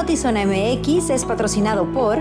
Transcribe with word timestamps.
Notizona 0.00 0.46
MX 0.46 1.10
es 1.10 1.26
patrocinado 1.26 1.84
por... 1.92 2.16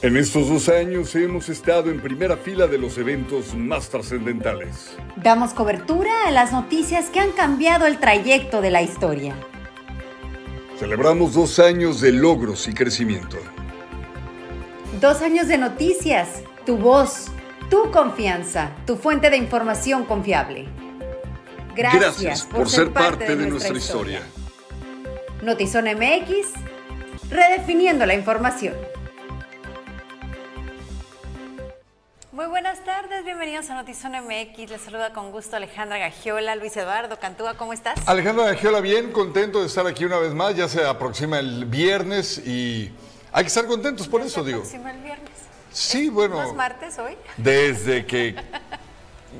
En 0.00 0.16
estos 0.16 0.48
dos 0.48 0.70
años 0.70 1.14
hemos 1.14 1.50
estado 1.50 1.90
en 1.90 2.00
primera 2.00 2.38
fila 2.38 2.66
de 2.66 2.78
los 2.78 2.96
eventos 2.96 3.54
más 3.54 3.90
trascendentales. 3.90 4.96
Damos 5.16 5.52
cobertura 5.52 6.10
a 6.26 6.30
las 6.30 6.52
noticias 6.52 7.10
que 7.10 7.20
han 7.20 7.32
cambiado 7.32 7.84
el 7.84 7.98
trayecto 7.98 8.62
de 8.62 8.70
la 8.70 8.80
historia. 8.80 9.34
Celebramos 10.78 11.34
dos 11.34 11.58
años 11.58 12.00
de 12.00 12.12
logros 12.12 12.66
y 12.66 12.72
crecimiento. 12.72 13.36
Dos 15.02 15.20
años 15.20 15.48
de 15.48 15.58
noticias, 15.58 16.42
tu 16.64 16.78
voz, 16.78 17.26
tu 17.68 17.90
confianza, 17.90 18.70
tu 18.86 18.96
fuente 18.96 19.28
de 19.28 19.36
información 19.36 20.06
confiable. 20.06 20.66
Gracias, 21.74 22.42
por, 22.42 22.68
ser 22.68 22.92
parte, 22.92 23.34
de, 23.34 23.46
nuestra, 23.46 23.76
historia. 23.76 24.20
historia. 24.20 25.42
Notizona 25.42 25.94
MX, 25.94 26.48
redefiniendo 27.30 28.04
la 28.04 28.14
información. 28.14 28.74
Muy 32.32 32.46
buenas 32.46 32.84
tardes, 32.84 33.24
bienvenidos 33.24 33.70
a 33.70 33.74
Notizón 33.74 34.12
MX. 34.12 34.70
Les 34.70 34.80
saluda 34.80 35.12
con 35.12 35.30
gusto 35.30 35.56
Alejandra 35.56 35.98
Gagiola, 35.98 36.56
Luis 36.56 36.76
Eduardo 36.76 37.18
Cantúa, 37.18 37.54
¿cómo 37.56 37.72
estás? 37.72 37.98
Alejandra 38.06 38.46
Gagiola, 38.46 38.80
bien, 38.80 39.10
contento 39.12 39.60
de 39.60 39.66
estar 39.66 39.86
aquí 39.86 40.04
una 40.04 40.18
vez 40.18 40.34
más. 40.34 40.54
Ya 40.54 40.68
se 40.68 40.84
aproxima 40.84 41.38
el 41.38 41.64
viernes 41.64 42.38
y 42.38 42.90
hay 43.32 43.44
que 43.44 43.48
estar 43.48 43.66
contentos 43.66 44.08
por 44.08 44.20
eso, 44.20 44.44
digo. 44.44 44.64
Se 44.64 44.76
aproxima 44.76 44.90
el 44.90 45.02
viernes. 45.02 45.30
Sí, 45.72 46.10
bueno. 46.10 46.36
¿No 46.36 46.42
es 46.42 46.54
martes 46.54 46.98
hoy? 46.98 47.16
Desde 47.38 48.04
que 48.04 48.36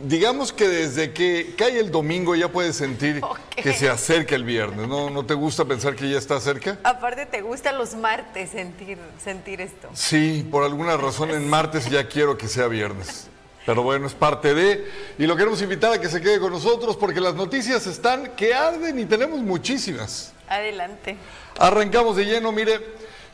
digamos 0.04 0.52
que 0.52 0.68
desde 0.68 1.12
que 1.12 1.54
cae 1.56 1.78
el 1.78 1.90
domingo 1.90 2.34
ya 2.34 2.48
puedes 2.48 2.76
sentir 2.76 3.20
que 3.54 3.72
se 3.72 3.88
acerca 3.88 4.34
el 4.34 4.44
viernes, 4.44 4.88
¿no? 4.88 5.10
¿No 5.10 5.24
te 5.24 5.34
gusta 5.34 5.64
pensar 5.64 5.94
que 5.94 6.08
ya 6.08 6.18
está 6.18 6.40
cerca? 6.40 6.78
Aparte, 6.82 7.26
¿te 7.26 7.42
gustan 7.42 7.78
los 7.78 7.94
martes 7.94 8.50
sentir, 8.50 8.98
sentir 9.22 9.60
esto? 9.60 9.88
Sí, 9.94 10.46
por 10.50 10.64
alguna 10.64 10.96
razón 10.96 11.30
en 11.30 11.48
martes 11.48 11.88
ya 11.88 12.08
quiero 12.08 12.36
que 12.36 12.48
sea 12.48 12.68
viernes. 12.68 13.28
Pero 13.64 13.82
bueno, 13.82 14.06
es 14.06 14.14
parte 14.14 14.54
de... 14.54 14.88
Y 15.18 15.26
lo 15.26 15.36
queremos 15.36 15.62
invitar 15.62 15.92
a 15.92 16.00
que 16.00 16.08
se 16.08 16.20
quede 16.20 16.40
con 16.40 16.50
nosotros 16.50 16.96
porque 16.96 17.20
las 17.20 17.34
noticias 17.34 17.86
están 17.86 18.32
que 18.34 18.54
arden 18.54 18.98
y 18.98 19.04
tenemos 19.04 19.40
muchísimas. 19.40 20.32
Adelante. 20.48 21.16
Arrancamos 21.58 22.16
de 22.16 22.24
lleno, 22.24 22.50
mire, 22.50 22.80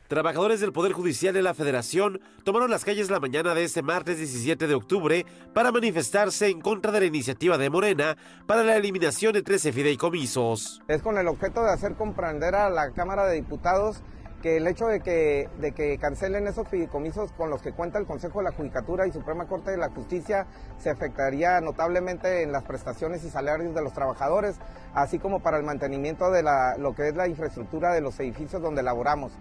Trabajadores 0.09 0.61
del 0.61 0.73
Poder 0.73 0.93
Judicial 0.93 1.35
de 1.35 1.43
la 1.43 1.53
Federación 1.53 2.19
tomaron 2.43 2.71
las 2.71 2.83
calles 2.83 3.11
la 3.11 3.21
mañana 3.21 3.55
de 3.55 3.65
este 3.65 3.83
martes 3.83 4.17
17 4.17 4.67
de 4.67 4.75
octubre 4.75 5.27
para 5.53 5.71
manifestarse 5.71 6.49
en 6.49 6.63
contra 6.63 6.93
de 6.93 7.01
la 7.01 7.07
iniciativa 7.07 7.59
de 7.59 7.69
Morena 7.69 8.17
para 8.47 8.65
la 8.65 8.77
eliminación 8.77 9.35
de 9.35 9.43
13 9.43 9.71
fideicomisos. 9.71 10.81
Es 10.89 11.03
con 11.03 11.19
el 11.19 11.29
objeto 11.29 11.63
de 11.63 11.73
hacer 11.73 11.93
comprender 11.93 12.55
a 12.55 12.71
la 12.71 12.93
Cámara 12.93 13.27
de 13.27 13.35
Diputados 13.35 14.03
que 14.41 14.57
el 14.57 14.67
hecho 14.67 14.87
de 14.87 15.01
que, 15.01 15.51
de 15.61 15.73
que 15.73 15.99
cancelen 15.99 16.47
esos 16.47 16.67
fideicomisos 16.69 17.31
con 17.33 17.51
los 17.51 17.61
que 17.61 17.73
cuenta 17.73 17.99
el 17.99 18.07
Consejo 18.07 18.39
de 18.39 18.45
la 18.45 18.53
Judicatura 18.53 19.07
y 19.07 19.13
Suprema 19.13 19.47
Corte 19.47 19.73
de 19.73 19.77
la 19.77 19.91
Justicia 19.91 20.47
se 20.79 20.89
afectaría 20.89 21.61
notablemente 21.61 22.43
en 22.43 22.53
las 22.53 22.63
prestaciones 22.63 23.25
y 23.25 23.29
salarios 23.31 23.75
de 23.75 23.83
los 23.83 23.93
trabajadores, 23.93 24.57
así 24.95 25.19
como 25.19 25.41
para 25.41 25.59
el 25.59 25.65
mantenimiento 25.65 26.31
de 26.31 26.43
la, 26.43 26.79
lo 26.79 26.95
que 26.95 27.09
es 27.09 27.15
la 27.15 27.29
infraestructura 27.29 27.93
de 27.93 28.01
los 28.01 28.19
edificios 28.21 28.63
donde 28.63 28.83
laboramos 28.83 29.33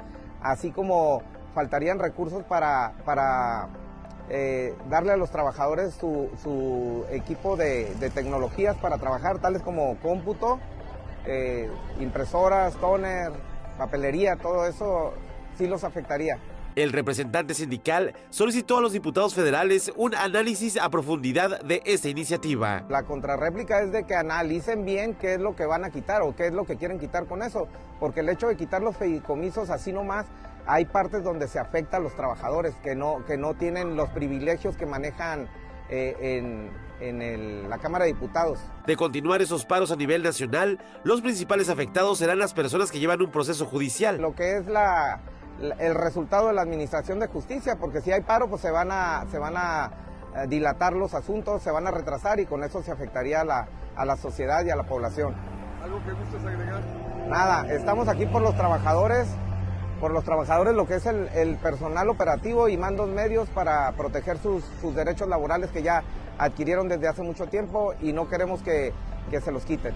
así 0.41 0.71
como 0.71 1.21
faltarían 1.53 1.99
recursos 1.99 2.43
para, 2.43 2.93
para 3.05 3.69
eh, 4.29 4.75
darle 4.89 5.13
a 5.13 5.17
los 5.17 5.31
trabajadores 5.31 5.93
su, 5.93 7.05
equipo 7.09 7.55
de, 7.55 7.95
tecnologías 8.13 8.75
para 8.77 8.97
trabajar, 8.97 9.39
tales 9.39 9.61
como 9.61 9.97
cómputo, 9.97 10.59
eh, 11.25 11.69
impresoras, 11.99 12.75
toner, 12.75 13.31
papelería, 13.77 14.35
todo 14.35 14.65
eso 14.65 15.13
sí 15.57 15.67
los 15.67 15.83
afectaría. 15.83 16.37
El 16.77 16.93
representante 16.93 17.55
sindical 17.55 18.13
solicitó 18.29 18.77
a 18.77 18.81
los 18.81 18.93
diputados 18.93 19.33
federales 19.33 19.91
un 19.95 20.13
análisis 20.13 20.77
a 20.77 20.91
profundidad 20.91 21.59
de 21.63 21.81
esta 21.85 22.07
iniciativa. 22.07 22.85
La 22.87 23.01
contrarréplica 23.01 23.81
es 23.81 23.91
de 23.91 24.03
que 24.03 24.13
analicen 24.13 24.85
bien 24.85 25.15
qué 25.15 25.33
es 25.33 25.39
lo 25.39 25.55
que 25.55 25.65
van 25.65 25.83
a 25.85 25.89
quitar 25.89 26.21
o 26.21 26.35
qué 26.35 26.45
es 26.45 26.53
lo 26.53 26.65
que 26.65 26.77
quieren 26.77 26.99
quitar 26.99 27.25
con 27.25 27.41
eso, 27.41 27.67
porque 27.99 28.19
el 28.19 28.29
hecho 28.29 28.47
de 28.47 28.55
quitar 28.57 28.83
los 28.83 28.95
fideicomisos 28.95 29.71
así 29.71 29.91
nomás, 29.91 30.27
hay 30.67 30.85
partes 30.85 31.23
donde 31.23 31.47
se 31.47 31.57
afecta 31.57 31.97
a 31.97 31.99
los 31.99 32.15
trabajadores 32.15 32.75
que 32.83 32.93
no, 32.93 33.25
que 33.25 33.37
no 33.37 33.55
tienen 33.55 33.95
los 33.95 34.09
privilegios 34.09 34.77
que 34.77 34.85
manejan 34.85 35.49
eh, 35.89 36.69
en, 36.99 37.69
la 37.71 37.79
Cámara 37.79 38.05
de 38.05 38.13
Diputados. 38.13 38.59
De 38.85 38.95
continuar 38.95 39.41
esos 39.41 39.65
paros 39.65 39.91
a 39.91 39.95
nivel 39.95 40.21
nacional, 40.21 40.79
los 41.03 41.21
principales 41.21 41.69
afectados 41.69 42.19
serán 42.19 42.37
las 42.37 42.53
personas 42.53 42.91
que 42.91 42.99
llevan 42.99 43.19
un 43.21 43.31
proceso 43.31 43.65
judicial. 43.65 44.21
Lo 44.21 44.35
que 44.35 44.57
es 44.57 44.67
la 44.67 45.21
el 45.59 45.95
resultado 45.95 46.47
de 46.47 46.53
la 46.53 46.61
administración 46.61 47.19
de 47.19 47.27
justicia, 47.27 47.77
porque 47.77 48.01
si 48.01 48.11
hay 48.11 48.21
paro, 48.21 48.47
pues 48.47 48.61
se 48.61 48.71
van 48.71 48.91
a, 48.91 49.25
se 49.31 49.39
van 49.39 49.55
a 49.57 49.91
eh, 50.35 50.47
dilatar 50.47 50.93
los 50.93 51.13
asuntos, 51.13 51.63
se 51.63 51.71
van 51.71 51.87
a 51.87 51.91
retrasar 51.91 52.39
y 52.39 52.45
con 52.45 52.63
eso 52.63 52.83
se 52.83 52.91
afectaría 52.91 53.41
a 53.41 53.45
la, 53.45 53.67
a 53.95 54.05
la 54.05 54.17
sociedad 54.17 54.63
y 54.65 54.69
a 54.69 54.75
la 54.75 54.83
población. 54.83 55.35
¿Algo 55.83 56.03
que 56.03 56.11
gustes 56.11 56.45
agregar? 56.45 56.81
Nada, 57.27 57.73
estamos 57.73 58.07
aquí 58.07 58.25
por 58.25 58.41
los 58.41 58.55
trabajadores, 58.55 59.27
por 59.99 60.11
los 60.11 60.23
trabajadores, 60.23 60.75
lo 60.75 60.85
que 60.85 60.95
es 60.95 61.05
el, 61.05 61.57
personal 61.61 62.09
operativo 62.09 62.69
y 62.69 62.77
mandos 62.77 63.09
medios 63.09 63.49
para 63.49 63.91
proteger 63.93 64.37
sus, 64.37 64.63
sus, 64.79 64.95
derechos 64.95 65.27
laborales 65.27 65.71
que 65.71 65.81
ya 65.81 66.03
adquirieron 66.37 66.87
desde 66.87 67.07
hace 67.07 67.23
mucho 67.23 67.47
tiempo 67.47 67.93
y 67.99 68.13
no 68.13 68.29
queremos 68.29 68.61
que, 68.61 68.93
que 69.31 69.41
se 69.41 69.51
los 69.51 69.65
quiten. 69.65 69.93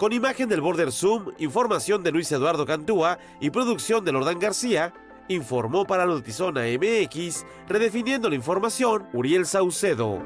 Con 0.00 0.14
imagen 0.14 0.48
del 0.48 0.62
Border 0.62 0.92
Zoom, 0.92 1.26
información 1.36 2.02
de 2.02 2.10
Luis 2.10 2.32
Eduardo 2.32 2.64
Cantúa 2.64 3.18
y 3.38 3.50
producción 3.50 4.02
de 4.02 4.12
Lordán 4.12 4.38
García, 4.38 4.94
informó 5.28 5.84
para 5.84 6.06
Notizona 6.06 6.62
MX, 6.62 7.44
redefiniendo 7.68 8.30
la 8.30 8.34
información, 8.34 9.06
Uriel 9.12 9.44
Saucedo. 9.44 10.22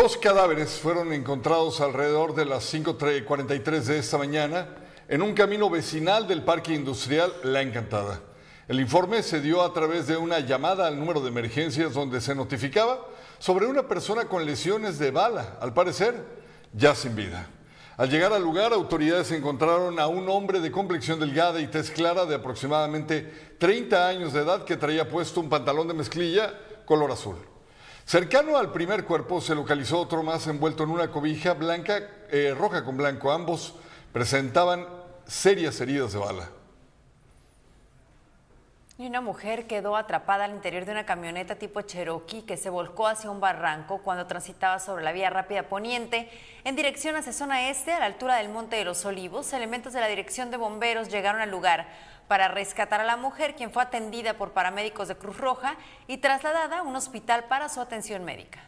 Dos 0.00 0.16
cadáveres 0.16 0.78
fueron 0.78 1.12
encontrados 1.12 1.80
alrededor 1.80 2.32
de 2.32 2.44
las 2.44 2.72
5.43 2.72 3.80
de 3.80 3.98
esta 3.98 4.16
mañana 4.16 4.68
en 5.08 5.22
un 5.22 5.34
camino 5.34 5.68
vecinal 5.68 6.28
del 6.28 6.44
Parque 6.44 6.72
Industrial 6.72 7.32
La 7.42 7.62
Encantada. 7.62 8.20
El 8.68 8.78
informe 8.78 9.24
se 9.24 9.40
dio 9.40 9.60
a 9.60 9.72
través 9.72 10.06
de 10.06 10.16
una 10.16 10.38
llamada 10.38 10.86
al 10.86 11.00
número 11.00 11.20
de 11.20 11.30
emergencias 11.30 11.94
donde 11.94 12.20
se 12.20 12.36
notificaba 12.36 13.08
sobre 13.40 13.66
una 13.66 13.88
persona 13.88 14.26
con 14.26 14.46
lesiones 14.46 15.00
de 15.00 15.10
bala, 15.10 15.58
al 15.60 15.74
parecer 15.74 16.14
ya 16.72 16.94
sin 16.94 17.16
vida. 17.16 17.48
Al 17.96 18.08
llegar 18.08 18.32
al 18.32 18.44
lugar, 18.44 18.72
autoridades 18.72 19.32
encontraron 19.32 19.98
a 19.98 20.06
un 20.06 20.28
hombre 20.28 20.60
de 20.60 20.70
complexión 20.70 21.18
delgada 21.18 21.60
y 21.60 21.66
tez 21.66 21.90
clara 21.90 22.24
de 22.24 22.36
aproximadamente 22.36 23.56
30 23.58 24.06
años 24.06 24.32
de 24.32 24.42
edad 24.42 24.64
que 24.64 24.76
traía 24.76 25.08
puesto 25.08 25.40
un 25.40 25.48
pantalón 25.48 25.88
de 25.88 25.94
mezclilla 25.94 26.54
color 26.86 27.10
azul. 27.10 27.47
Cercano 28.08 28.56
al 28.56 28.72
primer 28.72 29.04
cuerpo 29.04 29.38
se 29.42 29.54
localizó 29.54 30.00
otro 30.00 30.22
más 30.22 30.46
envuelto 30.46 30.82
en 30.82 30.88
una 30.88 31.10
cobija 31.10 31.52
blanca, 31.52 32.00
eh, 32.30 32.54
roja 32.56 32.82
con 32.82 32.96
blanco. 32.96 33.30
Ambos 33.30 33.74
presentaban 34.14 34.86
serias 35.26 35.78
heridas 35.82 36.14
de 36.14 36.18
bala. 36.18 36.48
Y 38.96 39.06
una 39.06 39.20
mujer 39.20 39.66
quedó 39.66 39.94
atrapada 39.94 40.46
al 40.46 40.52
interior 40.52 40.86
de 40.86 40.92
una 40.92 41.04
camioneta 41.04 41.56
tipo 41.56 41.82
Cherokee 41.82 42.46
que 42.46 42.56
se 42.56 42.70
volcó 42.70 43.08
hacia 43.08 43.30
un 43.30 43.40
barranco 43.40 43.98
cuando 43.98 44.26
transitaba 44.26 44.78
sobre 44.78 45.04
la 45.04 45.12
vía 45.12 45.28
rápida 45.28 45.64
poniente 45.64 46.30
en 46.64 46.76
dirección 46.76 47.14
hacia 47.14 47.34
zona 47.34 47.68
este 47.68 47.92
a 47.92 47.98
la 47.98 48.06
altura 48.06 48.36
del 48.36 48.48
Monte 48.48 48.76
de 48.76 48.86
los 48.86 49.04
Olivos. 49.04 49.52
Elementos 49.52 49.92
de 49.92 50.00
la 50.00 50.08
dirección 50.08 50.50
de 50.50 50.56
bomberos 50.56 51.10
llegaron 51.10 51.42
al 51.42 51.50
lugar 51.50 51.86
para 52.28 52.48
rescatar 52.48 53.00
a 53.00 53.04
la 53.04 53.16
mujer, 53.16 53.56
quien 53.56 53.72
fue 53.72 53.82
atendida 53.82 54.34
por 54.34 54.52
paramédicos 54.52 55.08
de 55.08 55.16
Cruz 55.16 55.38
Roja 55.38 55.74
y 56.06 56.18
trasladada 56.18 56.80
a 56.80 56.82
un 56.82 56.94
hospital 56.94 57.44
para 57.48 57.68
su 57.68 57.80
atención 57.80 58.24
médica. 58.24 58.60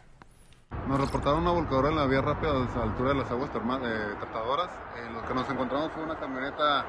Nos 0.87 0.99
reportaron 0.99 1.41
una 1.41 1.51
volcadora 1.51 1.89
en 1.89 1.95
la 1.95 2.05
vía 2.05 2.21
rápida 2.21 2.51
a 2.51 2.53
la 2.53 2.83
altura 2.83 3.09
de 3.09 3.15
las 3.15 3.29
aguas 3.29 3.49
eh, 3.49 4.15
tratadoras. 4.19 4.69
Eh, 4.97 5.09
lo 5.13 5.21
que 5.27 5.33
nos 5.33 5.49
encontramos 5.49 5.91
fue 5.91 6.03
una 6.03 6.17
camioneta 6.17 6.85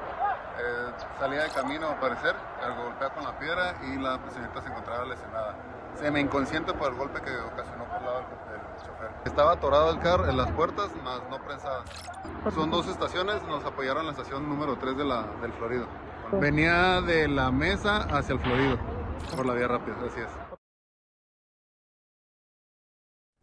eh, 0.57 0.91
salida 1.19 1.43
de 1.43 1.49
camino, 1.51 1.89
al 1.89 1.99
parecer, 1.99 2.35
golpea 2.77 3.09
con 3.09 3.23
la 3.23 3.37
piedra 3.37 3.75
y 3.83 3.97
la 3.97 4.19
señorita 4.31 4.61
se 4.61 4.69
encontraba 4.69 5.05
lesionada. 5.05 5.55
Se 5.95 6.09
me 6.09 6.21
inconsciente 6.21 6.73
por 6.73 6.91
el 6.91 6.97
golpe 6.97 7.21
que 7.21 7.35
ocasionó 7.37 7.85
por 7.85 7.97
el 7.97 8.05
lado 8.05 8.17
del, 8.19 8.83
chofer. 8.83 9.11
Estaba 9.25 9.51
atorado 9.51 9.91
el 9.91 9.99
carro 9.99 10.27
en 10.27 10.37
las 10.37 10.51
puertas, 10.51 10.89
más 11.03 11.21
no 11.29 11.37
prensada. 11.43 11.83
Son 12.55 12.71
dos 12.71 12.87
estaciones, 12.87 13.43
nos 13.43 13.63
apoyaron 13.63 14.01
en 14.01 14.05
la 14.07 14.11
estación 14.13 14.49
número 14.49 14.75
3 14.77 14.97
de 14.97 15.05
la, 15.05 15.23
del 15.41 15.53
Florido. 15.53 15.85
Venía 16.31 17.01
de 17.01 17.27
la 17.27 17.51
mesa 17.51 17.97
hacia 18.03 18.33
el 18.33 18.39
Florido, 18.39 18.79
por 19.35 19.45
la 19.45 19.53
vía 19.53 19.67
rápida, 19.67 19.95
así 20.05 20.19
es. 20.19 20.43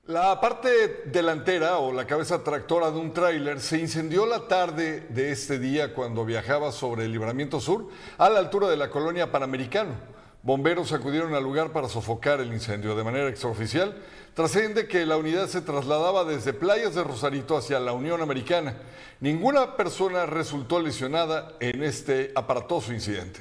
La 0.04 0.40
parte 0.40 1.02
delantera 1.06 1.78
o 1.78 1.92
la 1.92 2.04
cabeza 2.04 2.42
tractora 2.42 2.90
de 2.90 2.98
un 2.98 3.12
tráiler 3.12 3.60
se 3.60 3.78
incendió 3.78 4.26
la 4.26 4.48
tarde 4.48 5.02
de 5.08 5.30
este 5.30 5.60
día 5.60 5.94
cuando 5.94 6.24
viajaba 6.24 6.72
sobre 6.72 7.04
el 7.04 7.12
Libramiento 7.12 7.60
Sur 7.60 7.88
a 8.18 8.28
la 8.28 8.40
altura 8.40 8.68
de 8.68 8.76
la 8.76 8.90
colonia 8.90 9.30
Panamericano. 9.30 9.94
Bomberos 10.42 10.92
acudieron 10.92 11.34
al 11.34 11.42
lugar 11.42 11.70
para 11.70 11.88
sofocar 11.88 12.40
el 12.40 12.52
incendio. 12.52 12.96
De 12.96 13.04
manera 13.04 13.28
extraoficial, 13.28 13.94
trasciende 14.34 14.88
que 14.88 15.04
la 15.04 15.18
unidad 15.18 15.48
se 15.48 15.60
trasladaba 15.60 16.24
desde 16.24 16.54
playas 16.54 16.94
de 16.94 17.04
Rosarito 17.04 17.58
hacia 17.58 17.78
la 17.78 17.92
Unión 17.92 18.22
Americana. 18.22 18.74
Ninguna 19.20 19.76
persona 19.76 20.24
resultó 20.24 20.80
lesionada 20.80 21.52
en 21.60 21.82
este 21.82 22.32
aparatoso 22.34 22.92
incidente. 22.94 23.40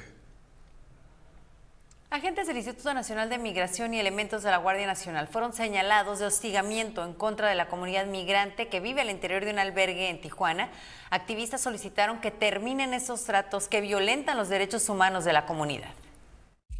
Agentes 2.10 2.48
del 2.48 2.56
Instituto 2.56 2.92
Nacional 2.92 3.30
de 3.30 3.38
Migración 3.38 3.94
y 3.94 4.00
elementos 4.00 4.42
de 4.42 4.50
la 4.50 4.58
Guardia 4.58 4.86
Nacional 4.86 5.28
fueron 5.28 5.52
señalados 5.52 6.18
de 6.18 6.26
hostigamiento 6.26 7.04
en 7.04 7.14
contra 7.14 7.48
de 7.48 7.54
la 7.54 7.68
comunidad 7.68 8.06
migrante 8.06 8.66
que 8.66 8.80
vive 8.80 9.00
al 9.00 9.10
interior 9.10 9.44
de 9.44 9.52
un 9.52 9.60
albergue 9.60 10.10
en 10.10 10.20
Tijuana. 10.20 10.70
Activistas 11.10 11.62
solicitaron 11.62 12.20
que 12.20 12.32
terminen 12.32 12.92
esos 12.94 13.24
tratos 13.24 13.68
que 13.68 13.80
violentan 13.80 14.36
los 14.36 14.48
derechos 14.48 14.88
humanos 14.88 15.24
de 15.24 15.32
la 15.32 15.46
comunidad. 15.46 15.92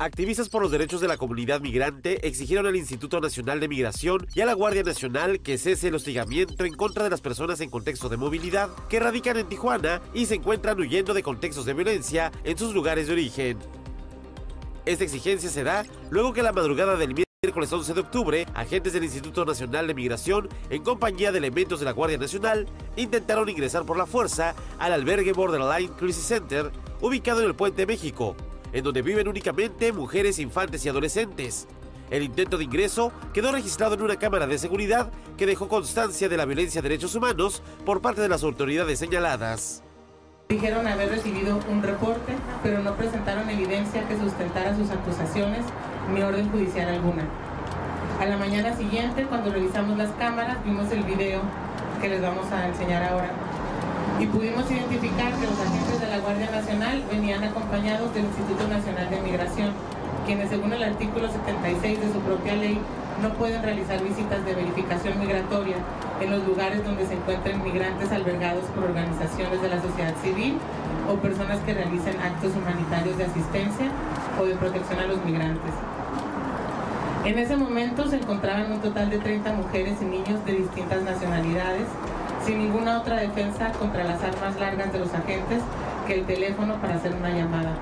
Activistas 0.03 0.49
por 0.49 0.63
los 0.63 0.71
derechos 0.71 1.03
de 1.03 1.09
la 1.09 1.19
comunidad 1.19 1.61
migrante 1.61 2.27
exigieron 2.27 2.67
al 2.67 2.75
Instituto 2.75 3.21
Nacional 3.21 3.61
de 3.61 3.69
Migración 3.69 4.27
y 4.35 4.41
a 4.41 4.47
la 4.47 4.55
Guardia 4.55 4.83
Nacional 4.83 5.41
que 5.41 5.59
cese 5.59 5.89
el 5.89 5.95
hostigamiento 5.95 6.65
en 6.65 6.73
contra 6.73 7.05
de 7.05 7.11
las 7.11 7.21
personas 7.21 7.61
en 7.61 7.69
contexto 7.69 8.09
de 8.09 8.17
movilidad 8.17 8.71
que 8.89 8.99
radican 8.99 9.37
en 9.37 9.47
Tijuana 9.47 10.01
y 10.15 10.25
se 10.25 10.37
encuentran 10.37 10.81
huyendo 10.81 11.13
de 11.13 11.23
contextos 11.23 11.67
de 11.67 11.75
violencia 11.75 12.33
en 12.45 12.57
sus 12.57 12.73
lugares 12.73 13.09
de 13.09 13.13
origen. 13.13 13.59
Esta 14.87 15.05
exigencia 15.05 15.51
se 15.51 15.65
da 15.65 15.85
luego 16.09 16.33
que 16.33 16.43
la 16.43 16.55
madrugada 16.55 16.97
del 16.97 17.15
miércoles 17.43 17.71
11 17.71 17.93
de 17.93 18.01
octubre, 18.01 18.47
agentes 18.55 18.95
del 18.95 19.05
Instituto 19.05 19.45
Nacional 19.45 19.87
de 19.87 19.93
Migración, 19.93 20.49
en 20.71 20.83
compañía 20.83 21.31
de 21.31 21.37
elementos 21.37 21.79
de 21.79 21.85
la 21.85 21.93
Guardia 21.93 22.17
Nacional, 22.17 22.67
intentaron 22.97 23.51
ingresar 23.51 23.85
por 23.85 23.99
la 23.99 24.07
fuerza 24.07 24.55
al 24.79 24.95
albergue 24.95 25.35
Borderline 25.35 25.93
Crisis 25.93 26.25
Center, 26.25 26.71
ubicado 27.03 27.43
en 27.43 27.49
el 27.49 27.55
Puente 27.55 27.85
México, 27.85 28.35
en 28.73 28.85
donde 28.85 29.03
viven 29.03 29.29
únicamente 29.29 29.93
mujeres, 29.93 30.39
infantes 30.39 30.85
y 30.85 30.89
adolescentes. 30.89 31.67
El 32.11 32.25
intento 32.25 32.59
de 32.59 32.65
ingreso 32.65 33.13
quedó 33.33 33.53
registrado 33.53 33.95
en 33.95 34.03
una 34.03 34.17
cámara 34.17 34.47
de 34.47 34.59
seguridad 34.59 35.11
que 35.37 35.47
dejó 35.47 35.69
constancia 35.69 36.29
de 36.29 36.37
la 36.37 36.45
violencia 36.45 36.83
de 36.83 36.89
derechos 36.89 37.15
humanos 37.15 37.63
por 37.87 38.03
parte 38.03 38.21
de 38.21 38.29
las 38.29 38.43
autoridades 38.43 38.99
señaladas. 38.99 39.83
Dijeron 40.49 40.89
haber 40.89 41.11
recibido 41.11 41.61
un 41.71 41.83
reporte, 41.83 42.33
pero 42.65 42.83
no 42.83 42.97
presentaron 42.97 43.49
evidencia 43.49 44.07
que 44.09 44.19
sustentara 44.19 44.77
sus 44.77 44.91
acusaciones 44.91 45.65
ni 46.13 46.23
orden 46.23 46.51
judicial 46.51 46.89
alguna. 46.89 47.25
A 48.19 48.27
la 48.27 48.37
mañana 48.37 48.77
siguiente, 48.77 49.25
cuando 49.27 49.53
revisamos 49.53 49.97
las 49.97 50.11
cámaras, 50.13 50.59
vimos 50.65 50.91
el 50.91 51.05
video 51.05 51.41
que 52.01 52.09
les 52.09 52.21
vamos 52.21 52.51
a 52.51 52.67
enseñar 52.67 53.05
ahora 53.05 53.31
y 54.21 54.27
pudimos 54.27 54.71
identificar 54.71 55.33
que 55.33 55.47
los 55.47 55.59
agentes 55.59 55.99
de 55.99 56.09
la 56.09 56.19
Guardia 56.19 56.51
Nacional 56.51 57.03
venían 57.11 57.43
acompañados 57.43 58.13
del 58.13 58.25
Instituto 58.27 58.69
Nacional 58.69 59.09
de 59.09 59.21
Migración, 59.23 59.73
quienes 60.27 60.51
según 60.51 60.75
el 60.75 60.83
artículo 60.83 61.27
76 61.33 62.01
de 62.01 62.13
su 62.13 62.21
propia 62.21 62.55
ley 62.55 62.79
no 63.23 63.31
pueden 63.35 63.63
realizar 63.63 64.03
visitas 64.03 64.45
de 64.45 64.55
verificación 64.55 65.19
migratoria 65.19 65.77
en 66.21 66.31
los 66.31 66.47
lugares 66.47 66.85
donde 66.85 67.07
se 67.07 67.15
encuentren 67.15 67.65
migrantes 67.65 68.13
albergados 68.13 68.65
por 68.75 68.85
organizaciones 68.85 69.63
de 69.63 69.69
la 69.69 69.81
sociedad 69.81 70.15
civil 70.23 70.59
o 71.09 71.15
personas 71.17 71.59
que 71.61 71.73
realicen 71.73 72.21
actos 72.21 72.53
humanitarios 72.55 73.17
de 73.17 73.25
asistencia 73.25 73.89
o 74.39 74.45
de 74.45 74.55
protección 74.55 75.01
a 75.01 75.07
los 75.07 75.25
migrantes. 75.25 75.73
En 77.25 77.39
ese 77.39 77.57
momento 77.57 78.07
se 78.09 78.17
encontraban 78.17 78.73
un 78.73 78.81
total 78.81 79.09
de 79.09 79.19
30 79.19 79.53
mujeres 79.53 79.97
y 80.01 80.05
niños 80.05 80.45
de 80.45 80.53
distintas 80.53 81.03
nacionalidades, 81.03 81.87
sin 82.45 82.59
ninguna 82.59 83.01
otra 83.01 83.17
defensa 83.17 83.73
contra 83.73 84.05
las 84.05 84.23
armas 84.23 84.59
largas 84.59 84.93
de 84.93 84.99
los 84.99 85.13
agentes 85.15 85.63
que 86.07 86.15
el 86.15 86.27
teléfono 86.27 86.81
para 86.81 86.97
hacer 86.97 87.15
una 87.15 87.31
llamada. 87.31 87.77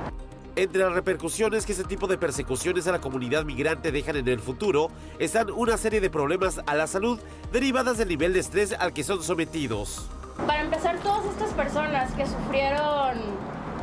Entre 0.57 0.83
las 0.83 0.93
repercusiones 0.93 1.65
que 1.65 1.73
este 1.73 1.85
tipo 1.85 2.09
de 2.09 2.19
persecuciones 2.19 2.89
a 2.89 2.93
la 2.93 3.01
comunidad 3.01 3.45
migrante 3.45 3.93
dejan 3.93 4.17
en 4.17 4.27
el 4.27 4.41
futuro 4.41 4.91
están 5.21 5.51
una 5.51 5.77
serie 5.77 6.01
de 6.01 6.11
problemas 6.11 6.61
a 6.67 6.75
la 6.75 6.89
salud 6.89 7.21
derivadas 7.53 7.99
del 7.99 8.09
nivel 8.09 8.33
de 8.33 8.41
estrés 8.41 8.73
al 8.73 8.93
que 8.93 9.05
son 9.05 9.23
sometidos. 9.23 10.09
Para 10.47 10.63
empezar, 10.63 10.99
todas 10.99 11.25
estas 11.27 11.53
personas 11.53 12.13
que 12.15 12.27
sufrieron 12.27 13.19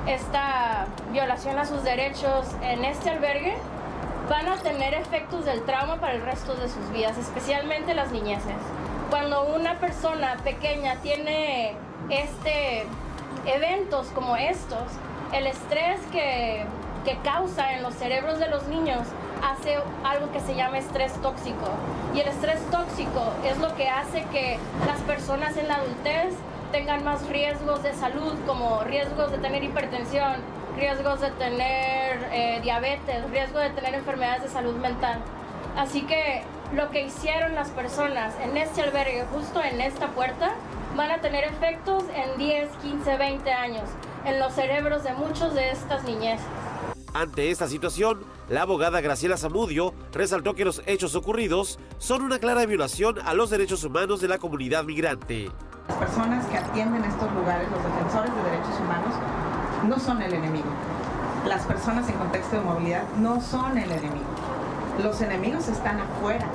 esta 0.06 0.88
violación 1.12 1.58
a 1.58 1.66
sus 1.66 1.84
derechos 1.84 2.46
en 2.62 2.84
este 2.84 3.10
albergue 3.10 3.56
van 4.30 4.48
a 4.48 4.58
tener 4.58 4.94
efectos 4.94 5.46
del 5.46 5.64
trauma 5.64 5.98
para 5.98 6.14
el 6.14 6.22
resto 6.22 6.56
de 6.56 6.68
sus 6.70 6.90
vidas, 6.92 7.18
especialmente 7.18 7.94
las 7.94 8.12
niñeces. 8.12 8.56
Cuando 9.10 9.44
una 9.44 9.80
persona 9.80 10.38
pequeña 10.44 10.96
tiene 10.98 11.74
este 12.10 12.86
eventos 13.46 14.08
como 14.08 14.36
estos, 14.36 14.84
el 15.32 15.48
estrés 15.48 16.00
que, 16.12 16.66
causa 17.24 17.74
en 17.74 17.84
los 17.84 17.94
cerebros 17.94 18.40
de 18.40 18.48
los 18.48 18.68
niños 18.68 19.02
hace 19.44 19.78
algo 20.04 20.32
que 20.32 20.40
se 20.40 20.56
llama 20.56 20.80
estrés 20.80 21.14
tóxico. 21.22 21.70
Y 22.16 22.20
el 22.22 22.28
estrés 22.28 22.60
tóxico 22.72 23.32
es 23.46 23.60
lo 23.60 23.76
que 23.76 23.88
hace 23.88 24.24
que 24.32 24.58
las 24.88 25.00
personas 25.02 25.56
en 25.56 25.68
la 25.68 25.76
adultez 25.76 26.34
tengan 26.72 27.04
más 27.04 27.28
riesgos 27.28 27.84
de 27.84 27.94
salud, 27.94 28.34
como 28.48 28.82
riesgos 28.86 29.32
de 29.32 29.38
tener 29.38 29.64
hipertensión, 29.64 30.38
riesgos 30.76 31.22
de 31.22 31.32
tener 31.32 32.30
eh, 32.32 32.60
diabetes, 32.62 33.30
riesgo 33.32 33.60
de 33.60 33.70
tener 33.70 33.94
enfermedades 33.96 34.44
de 34.44 34.50
salud 34.50 34.76
mental. 34.76 35.20
Así 35.78 36.04
que 36.04 36.44
lo 36.74 36.90
que 36.90 37.04
hicieron 37.06 37.56
las 37.56 37.70
personas 37.70 38.34
en 38.42 38.58
este 38.58 38.82
albergue, 38.82 39.26
justo 39.34 39.62
en 39.64 39.82
esta 39.82 40.08
puerta, 40.10 40.54
van 40.96 41.12
a 41.12 41.20
tener 41.20 41.44
efectos 41.44 42.04
en 42.16 42.38
10, 42.38 42.70
15, 42.82 43.18
20 43.18 43.52
años 43.52 43.84
en 44.26 44.40
los 44.40 44.54
cerebros 44.54 45.04
de 45.04 45.14
muchos 45.14 45.54
de 45.54 45.72
estas 45.72 46.04
niñeces. 46.04 46.46
Ante 47.14 47.50
esta 47.50 47.68
situación, 47.70 48.26
la 48.50 48.64
abogada 48.64 49.00
Graciela 49.00 49.38
Zamudio 49.38 49.94
resaltó 50.12 50.54
que 50.54 50.66
los 50.66 50.82
hechos 50.86 51.16
ocurridos 51.16 51.80
son 51.98 52.22
una 52.22 52.40
clara 52.40 52.66
violación 52.66 53.20
a 53.24 53.34
los 53.34 53.50
derechos 53.50 53.86
humanos 53.86 54.20
de 54.20 54.28
la 54.28 54.38
comunidad 54.38 54.84
migrante. 54.84 55.50
Las 55.88 55.98
personas 55.98 56.46
que 56.48 56.58
atienden 56.58 57.06
estos 57.06 57.32
lugares, 57.32 57.70
los 57.72 57.84
defensores 57.84 58.36
de 58.36 58.44
derechos 58.44 58.80
humanos, 58.82 59.14
no 59.84 60.00
son 60.00 60.22
el 60.22 60.34
enemigo. 60.34 60.70
Las 61.46 61.64
personas 61.64 62.08
en 62.10 62.16
contexto 62.16 62.56
de 62.56 62.62
movilidad 62.64 63.04
no 63.20 63.40
son 63.42 63.78
el 63.78 63.92
enemigo. 63.92 64.26
Los 65.04 65.22
enemigos 65.22 65.68
están 65.68 66.00
afuera. 66.00 66.48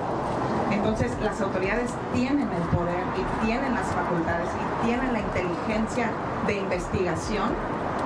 Entonces 0.71 1.13
las 1.23 1.41
autoridades 1.41 1.91
tienen 2.15 2.49
el 2.49 2.63
poder 2.77 3.03
y 3.17 3.47
tienen 3.47 3.75
las 3.75 3.87
facultades 3.87 4.49
y 4.55 4.87
tienen 4.87 5.13
la 5.13 5.21
inteligencia 5.21 6.11
de 6.47 6.55
investigación 6.55 7.51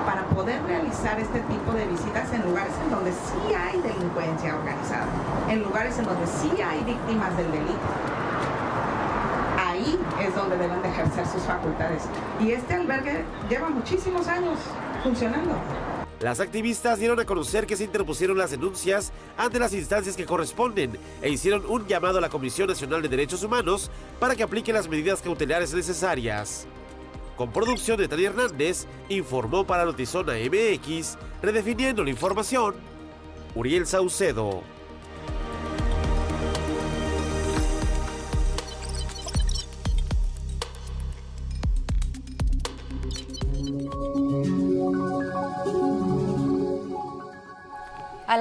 para 0.05 0.23
poder 0.25 0.61
realizar 0.63 1.19
este 1.19 1.39
tipo 1.41 1.71
de 1.73 1.87
visitas 1.87 2.31
en 2.31 2.43
lugares 2.43 2.73
en 2.83 2.91
donde 2.91 3.11
sí 3.11 3.53
hay 3.53 3.81
delincuencia 3.81 4.55
organizada, 4.55 5.07
en 5.49 5.63
lugares 5.63 5.97
en 5.97 6.05
donde 6.05 6.27
sí 6.27 6.51
hay 6.61 6.83
víctimas 6.83 7.35
del 7.37 7.51
delito. 7.51 7.73
Ahí 9.57 9.99
es 10.21 10.35
donde 10.35 10.57
deben 10.57 10.81
de 10.81 10.89
ejercer 10.89 11.25
sus 11.27 11.41
facultades. 11.43 12.03
Y 12.39 12.51
este 12.51 12.75
albergue 12.75 13.25
lleva 13.49 13.69
muchísimos 13.69 14.27
años 14.27 14.59
funcionando. 15.05 15.53
Las 16.19 16.39
activistas 16.39 16.97
dieron 16.97 17.19
a 17.19 17.25
conocer 17.25 17.67
que 17.67 17.77
se 17.77 17.83
interpusieron 17.83 18.37
las 18.37 18.51
denuncias 18.51 19.11
ante 19.37 19.59
las 19.59 19.73
instancias 19.73 20.15
que 20.15 20.25
corresponden 20.25 20.97
e 21.21 21.29
hicieron 21.29 21.63
un 21.67 21.85
llamado 21.87 22.17
a 22.17 22.21
la 22.21 22.29
Comisión 22.29 22.67
Nacional 22.67 23.01
de 23.01 23.09
Derechos 23.09 23.43
Humanos 23.43 23.91
para 24.19 24.35
que 24.35 24.43
aplique 24.43 24.73
las 24.73 24.89
medidas 24.89 25.21
cautelares 25.21 25.73
necesarias. 25.73 26.65
Con 27.37 27.51
producción 27.51 27.97
de 27.97 28.07
Tania 28.07 28.29
Hernández, 28.29 28.87
informó 29.09 29.67
para 29.67 29.85
Notizona 29.85 30.33
MX, 30.33 31.17
redefiniendo 31.41 32.03
la 32.03 32.09
información, 32.09 32.75
Uriel 33.53 33.85
Saucedo. 33.85 34.74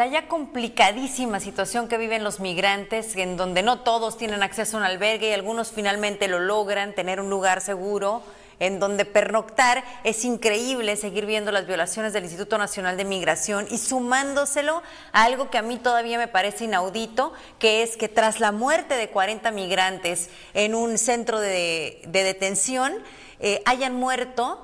La 0.05 0.11
ya 0.11 0.29
complicadísima 0.29 1.41
situación 1.41 1.89
que 1.89 1.97
viven 1.97 2.25
los 2.25 2.39
migrantes, 2.39 3.17
en 3.17 3.39
donde 3.39 3.63
no 3.63 3.81
todos 3.81 4.19
tienen 4.19 4.43
acceso 4.43 4.77
a 4.77 4.81
un 4.81 4.87
albergue 4.87 5.31
y 5.31 5.33
algunos 5.33 5.73
finalmente 5.73 6.29
lo 6.29 6.41
logran, 6.41 6.95
tener 6.95 7.21
un 7.21 7.31
lugar 7.31 7.63
seguro 7.63 8.23
en 8.61 8.81
donde 8.81 9.07
pernoctar, 9.07 9.83
es 10.05 10.27
increíble 10.27 10.97
seguir 10.97 11.25
viendo 11.25 11.53
las 11.53 11.67
violaciones 11.67 12.13
del 12.13 12.25
Instituto 12.25 12.59
Nacional 12.59 12.99
de 12.99 13.07
Migración 13.07 13.67
y 13.71 13.79
sumándoselo 13.79 14.83
a 15.13 15.25
algo 15.25 15.49
que 15.49 15.57
a 15.57 15.63
mí 15.63 15.79
todavía 15.79 16.19
me 16.19 16.29
parece 16.29 16.65
inaudito, 16.65 17.33
que 17.59 17.83
es 17.83 17.97
que 17.97 18.11
tras 18.11 18.41
la 18.41 18.53
muerte 18.53 18.97
de 18.97 19.09
40 19.09 19.51
migrantes 19.53 20.29
en 20.53 20.75
un 20.75 20.99
centro 20.99 21.41
de, 21.41 22.03
detención, 22.05 22.93
eh, 23.41 23.63
hayan 23.65 23.95
muerto 23.95 24.64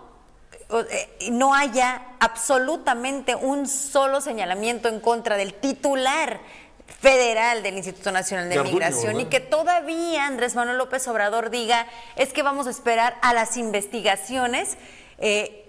no 1.31 1.55
haya 1.55 2.03
absolutamente 2.21 3.35
un 3.35 3.67
solo 3.67 4.21
señalamiento 4.21 4.89
en 4.89 5.01
contra 5.01 5.37
del 5.37 5.55
titular 5.55 6.41
federal 7.01 7.63
del 7.63 7.77
Instituto 7.77 8.13
Nacional 8.13 8.49
de, 8.49 8.63
Migración 8.63 9.21
y 9.21 9.27
que 9.27 9.41
todavía 9.41 10.27
Andrés 10.27 10.55
Manuel 10.55 10.79
López 10.79 11.07
Obrador 11.09 11.51
diga 11.51 11.87
es 12.17 12.33
que 12.33 12.43
vamos 12.43 12.67
a 12.67 12.71
esperar 12.71 13.17
a 13.23 13.33
las 13.33 13.57
investigaciones 13.57 14.77
eh, 15.19 15.61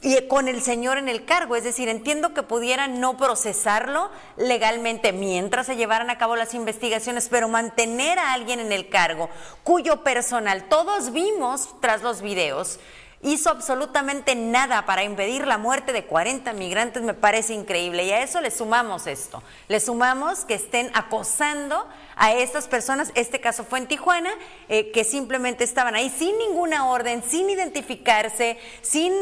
y 0.00 0.16
con 0.28 0.48
el 0.48 0.62
señor 0.62 0.98
en 0.98 1.08
el 1.08 1.24
cargo. 1.24 1.56
Es 1.56 1.64
decir, 1.64 1.88
entiendo 1.88 2.32
que 2.32 2.42
pudieran 2.42 3.00
no 3.00 3.16
procesarlo 3.16 4.10
legalmente 4.36 5.12
mientras 5.12 5.66
se 5.66 5.76
llevaran 5.76 6.10
a 6.10 6.18
cabo 6.18 6.36
las 6.36 6.54
investigaciones, 6.54 7.28
pero 7.28 7.48
mantener 7.48 8.18
a 8.18 8.32
alguien 8.32 8.60
en 8.60 8.72
el 8.72 8.88
cargo 8.88 9.28
cuyo 9.64 10.02
personal 10.04 10.68
todos 10.68 11.12
vimos 11.12 11.68
tras 11.80 12.02
los 12.02 12.22
videos 12.22 12.78
hizo 13.22 13.50
absolutamente 13.50 14.36
nada 14.36 14.86
para 14.86 15.02
impedir 15.02 15.46
la 15.46 15.58
muerte 15.58 15.92
de 15.92 16.04
40 16.04 16.52
migrantes, 16.52 17.02
me 17.02 17.14
parece 17.14 17.54
increíble. 17.54 18.04
Y 18.04 18.12
a 18.12 18.22
eso 18.22 18.40
le 18.40 18.50
sumamos 18.50 19.06
esto, 19.06 19.42
le 19.68 19.80
sumamos 19.80 20.44
que 20.44 20.54
estén 20.54 20.90
acosando 20.94 21.86
a 22.16 22.32
estas 22.32 22.68
personas, 22.68 23.10
este 23.14 23.40
caso 23.40 23.64
fue 23.64 23.80
en 23.80 23.88
Tijuana, 23.88 24.30
eh, 24.68 24.90
que 24.92 25.04
simplemente 25.04 25.64
estaban 25.64 25.94
ahí 25.94 26.10
sin 26.10 26.36
ninguna 26.38 26.86
orden, 26.86 27.22
sin 27.26 27.50
identificarse, 27.50 28.58
sin 28.82 29.12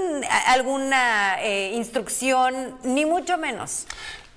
alguna 0.47 1.43
eh, 1.43 1.73
instrucción, 1.75 2.79
ni 2.83 3.07
mucho 3.07 3.39
menos. 3.39 3.87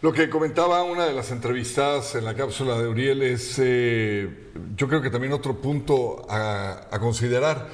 Lo 0.01 0.13
que 0.13 0.29
comentaba 0.29 0.83
una 0.83 1.05
de 1.05 1.13
las 1.13 1.29
entrevistadas 1.31 2.15
en 2.15 2.23
la 2.23 2.33
cápsula 2.33 2.77
de 2.77 2.87
Uriel 2.87 3.21
es, 3.21 3.59
eh, 3.59 4.51
yo 4.77 4.87
creo 4.87 5.01
que 5.01 5.09
también 5.09 5.33
otro 5.33 5.59
punto 5.59 6.25
a 6.29 6.97
considerar 7.01 7.67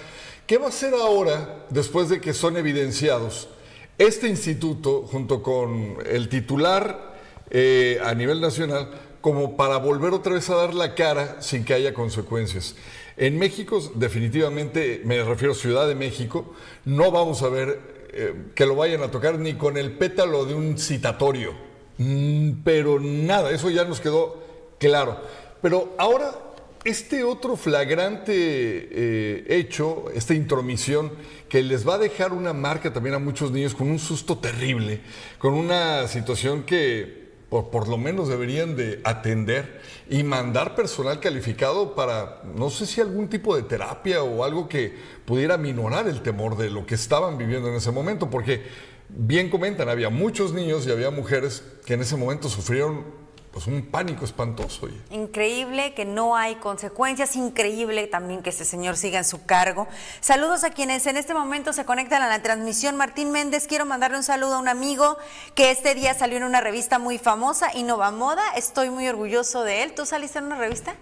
¿Qué 0.48 0.60
va 0.60 0.68
a 0.68 0.70
hacer 0.70 0.94
ahora, 0.94 1.66
después 1.72 2.08
de 2.08 2.22
que 2.22 2.32
son 2.32 2.56
evidenciados, 2.56 3.50
este 3.98 4.28
instituto, 4.28 5.02
junto 5.02 5.42
con 5.42 5.98
el 6.06 6.30
titular 6.30 7.16
eh, 7.50 8.00
a 8.04 8.14
nivel 8.14 8.42
nacional, 8.42 8.92
como 9.22 9.58
para 9.58 9.78
volver 9.78 10.14
otra 10.14 10.34
vez 10.34 10.48
a 10.52 10.56
dar 10.56 10.75
la 10.75 10.94
cara 10.94 11.42
sin 11.42 11.66
que 11.66 11.74
haya 11.74 11.96
consecuencias? 11.96 12.75
En 13.18 13.40
México, 13.40 13.82
definitivamente, 13.96 15.02
me 15.04 15.24
refiero 15.24 15.54
a 15.54 15.56
Ciudad 15.56 15.88
de 15.88 15.96
México, 15.96 16.54
no 16.86 17.10
vamos 17.10 17.42
a 17.42 17.50
ver 17.50 18.08
eh, 18.14 18.36
que 18.54 18.68
lo 18.68 18.75
vayan 18.75 19.02
a 19.02 19.10
tocar 19.10 19.40
ni 19.40 19.56
con 19.56 19.78
el 19.78 19.94
pétalo 19.94 20.46
de 20.46 20.54
un 20.54 20.78
citatorio. 20.78 21.56
Mm, 21.98 22.62
pero 22.64 23.00
nada, 23.00 23.50
eso 23.50 23.72
ya 23.72 23.84
nos 23.84 24.00
quedó 24.00 24.44
claro. 24.78 25.20
Pero 25.64 25.96
ahora 25.98 26.45
este 26.86 27.24
otro 27.24 27.58
flagrante 27.58 28.32
eh, 28.32 29.46
hecho, 29.50 30.06
esta 30.13 30.36
intromisión, 30.36 31.12
que 31.50 31.63
les 31.63 31.88
va 31.88 31.96
a 31.96 31.98
dejar 31.98 32.32
una 32.32 32.54
marca 32.54 32.94
también 32.94 33.15
a 33.15 33.20
muchos 33.20 33.51
niños 33.51 33.74
con 33.74 33.89
un 33.89 33.98
susto 33.98 34.38
terrible, 34.38 35.01
con 35.39 35.56
una 35.56 36.08
situación 36.08 36.63
que 36.63 37.25
por, 37.50 37.88
lo 37.88 37.98
menos 37.98 38.27
deberían 38.27 38.75
de 38.75 39.01
atender 39.04 39.82
y 40.10 40.24
mandar 40.24 40.75
personal 40.75 41.20
calificado 41.20 41.96
para, 41.96 42.42
no 42.56 42.70
sé 42.70 42.86
si 42.86 43.01
algún 43.01 43.30
tipo 43.30 43.56
de 43.56 43.63
terapia 43.63 44.22
o 44.24 44.44
algo 44.44 44.68
que 44.68 44.94
pudiera 45.25 45.58
minorar 45.58 46.08
el 46.08 46.22
temor 46.22 46.58
de 46.58 46.70
lo 46.70 46.86
que 46.86 46.96
estaban 46.96 47.38
viviendo 47.38 47.70
en 47.70 47.75
ese 47.75 47.92
momento, 47.92 48.30
porque 48.30 48.63
bien 49.10 49.50
comentan, 49.50 49.89
había 49.89 50.10
muchos 50.10 50.54
niños 50.54 50.86
y 50.86 50.92
había 50.92 51.12
mujeres 51.12 51.63
que 51.86 51.94
en 51.94 52.01
ese 52.01 52.18
momento 52.18 52.50
sufrieron 52.50 53.25
pues 53.56 53.68
un 53.68 53.84
pánico 53.84 54.26
espantoso. 54.26 54.90
Increíble 55.12 55.94
que 55.94 56.04
no 56.04 56.36
hay 56.36 56.56
consecuencias, 56.56 57.38
increíble 57.38 58.06
también 58.06 58.44
que 58.44 58.50
este 58.50 58.66
señor 58.66 58.98
siga 58.98 59.18
en 59.18 59.24
su 59.24 59.46
cargo. 59.46 59.88
Saludos 60.20 60.66
a 60.66 60.72
quienes 60.72 61.08
en 61.08 61.16
este 61.16 61.34
momento 61.34 61.72
se 61.72 61.86
conectan 61.86 62.22
a 62.22 62.28
la 62.28 62.42
transmisión. 62.42 62.98
Martín 62.98 63.32
Méndez, 63.32 63.66
quiero 63.66 63.86
mandarle 63.86 64.18
un 64.18 64.24
saludo 64.24 64.56
a 64.56 64.60
un 64.60 64.68
amigo 64.68 65.18
que 65.56 65.72
este 65.72 65.96
día 65.96 66.14
salió 66.14 66.36
en 66.36 66.44
una 66.44 66.60
revista 66.60 67.00
muy 67.00 67.18
famosa, 67.18 67.74
Innova 67.74 68.12
Moda. 68.12 68.44
Estoy 68.58 68.90
muy 68.90 69.08
orgulloso 69.08 69.64
de 69.64 69.84
él. 69.84 69.96
¿Tú 69.96 70.06
saliste 70.06 70.40
en 70.40 70.48
una 70.48 70.58
revista? 70.58 70.94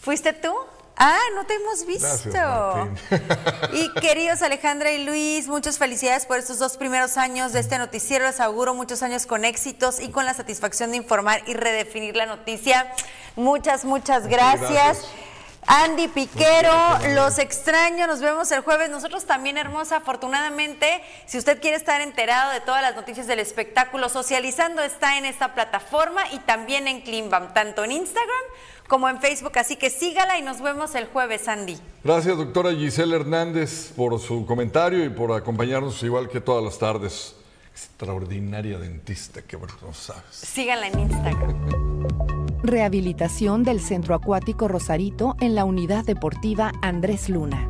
¿Fuiste 0.00 0.32
tú? 0.32 0.54
Ah, 0.96 1.18
no 1.34 1.44
te 1.44 1.54
hemos 1.54 1.86
visto. 1.86 2.88
y 3.72 3.92
queridos 4.00 4.42
Alejandra 4.42 4.92
y 4.92 5.04
Luis, 5.04 5.48
muchas 5.48 5.78
felicidades 5.78 6.24
por 6.26 6.38
estos 6.38 6.58
dos 6.58 6.76
primeros 6.76 7.16
años 7.16 7.52
de 7.52 7.60
este 7.60 7.78
noticiero. 7.78 8.26
Les 8.26 8.40
auguro 8.40 8.74
muchos 8.74 9.02
años 9.02 9.26
con 9.26 9.44
éxitos 9.44 10.00
y 10.00 10.10
con 10.10 10.24
la 10.24 10.34
satisfacción 10.34 10.92
de 10.92 10.98
informar 10.98 11.42
y 11.46 11.54
redefinir 11.54 12.14
la 12.14 12.26
noticia. 12.26 12.92
Muchas, 13.34 13.84
muchas 13.84 14.28
gracias. 14.28 15.08
Andy 15.66 16.08
Piquero, 16.08 16.72
los 17.14 17.38
extraño, 17.38 18.06
nos 18.06 18.20
vemos 18.20 18.50
el 18.52 18.60
jueves. 18.60 18.90
Nosotros 18.90 19.24
también, 19.24 19.56
hermosa, 19.56 19.96
afortunadamente, 19.96 21.02
si 21.26 21.38
usted 21.38 21.60
quiere 21.60 21.76
estar 21.76 22.00
enterado 22.00 22.52
de 22.52 22.60
todas 22.60 22.82
las 22.82 22.94
noticias 22.96 23.26
del 23.26 23.38
espectáculo, 23.38 24.08
socializando 24.08 24.82
está 24.82 25.18
en 25.18 25.24
esta 25.24 25.54
plataforma 25.54 26.22
y 26.32 26.38
también 26.40 26.86
en 26.86 27.00
Climbam, 27.00 27.54
tanto 27.54 27.84
en 27.84 27.92
Instagram 27.92 28.30
como 28.88 29.08
en 29.08 29.20
Facebook. 29.20 29.58
Así 29.58 29.76
que 29.76 29.88
sígala 29.90 30.38
y 30.38 30.42
nos 30.42 30.60
vemos 30.60 30.94
el 30.94 31.06
jueves, 31.06 31.48
Andy. 31.48 31.78
Gracias, 32.02 32.36
doctora 32.36 32.72
Giselle 32.72 33.16
Hernández, 33.16 33.92
por 33.96 34.18
su 34.20 34.44
comentario 34.44 35.04
y 35.04 35.08
por 35.08 35.32
acompañarnos 35.32 36.02
igual 36.02 36.28
que 36.28 36.40
todas 36.40 36.62
las 36.62 36.78
tardes. 36.78 37.34
Extraordinaria 37.72 38.78
dentista, 38.78 39.42
que 39.42 39.56
bueno, 39.56 39.74
no 39.82 39.94
sabes. 39.94 40.22
Síganla 40.30 40.88
en 40.88 41.00
Instagram. 41.00 42.24
Rehabilitación 42.66 43.62
del 43.62 43.78
Centro 43.78 44.14
Acuático 44.14 44.68
Rosarito 44.68 45.36
en 45.38 45.54
la 45.54 45.66
Unidad 45.66 46.06
Deportiva 46.06 46.72
Andrés 46.80 47.28
Luna. 47.28 47.68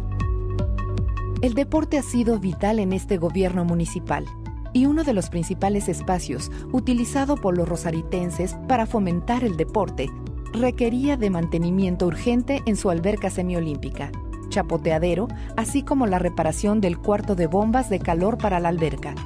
El 1.43 1.55
deporte 1.55 1.99
ha 1.99 2.03
sido 2.03 2.39
vital 2.39 2.79
en 2.79 2.93
este 2.93 3.17
gobierno 3.17 3.65
municipal 3.65 4.25
y 4.73 4.87
uno 4.87 5.03
de 5.03 5.13
los 5.13 5.31
principales 5.31 5.89
espacios 5.89 6.53
utilizado 6.71 7.35
por 7.35 7.59
los 7.59 7.69
rosaritenses 7.69 8.55
para 8.69 8.87
fomentar 8.87 9.43
el 9.43 9.57
deporte 9.57 10.13
requería 10.53 11.17
de 11.17 11.29
mantenimiento 11.29 12.07
urgente 12.07 12.63
en 12.65 12.77
su 12.77 12.89
alberca 12.89 13.31
semiolímpica, 13.31 14.13
chapoteadero, 14.49 15.27
así 15.57 15.83
como 15.83 16.07
la 16.07 16.21
reparación 16.21 16.81
del 16.81 16.99
cuarto 16.99 17.35
de 17.35 17.49
bombas 17.49 17.91
de 17.91 17.99
calor 17.99 18.39
para 18.39 18.61
la 18.61 18.69
alberca. 18.69 19.17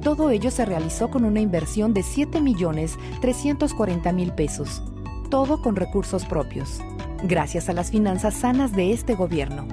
Todo 0.00 0.30
ello 0.30 0.52
se 0.52 0.64
realizó 0.64 1.10
con 1.10 1.24
una 1.24 1.40
inversión 1.40 1.92
de 1.92 2.02
7.340.000 2.02 4.34
pesos 4.36 4.84
todo 5.32 5.62
con 5.62 5.76
recursos 5.76 6.26
propios, 6.26 6.80
gracias 7.22 7.70
a 7.70 7.72
las 7.72 7.90
finanzas 7.90 8.34
sanas 8.34 8.72
de 8.72 8.92
este 8.92 9.14
gobierno. 9.14 9.66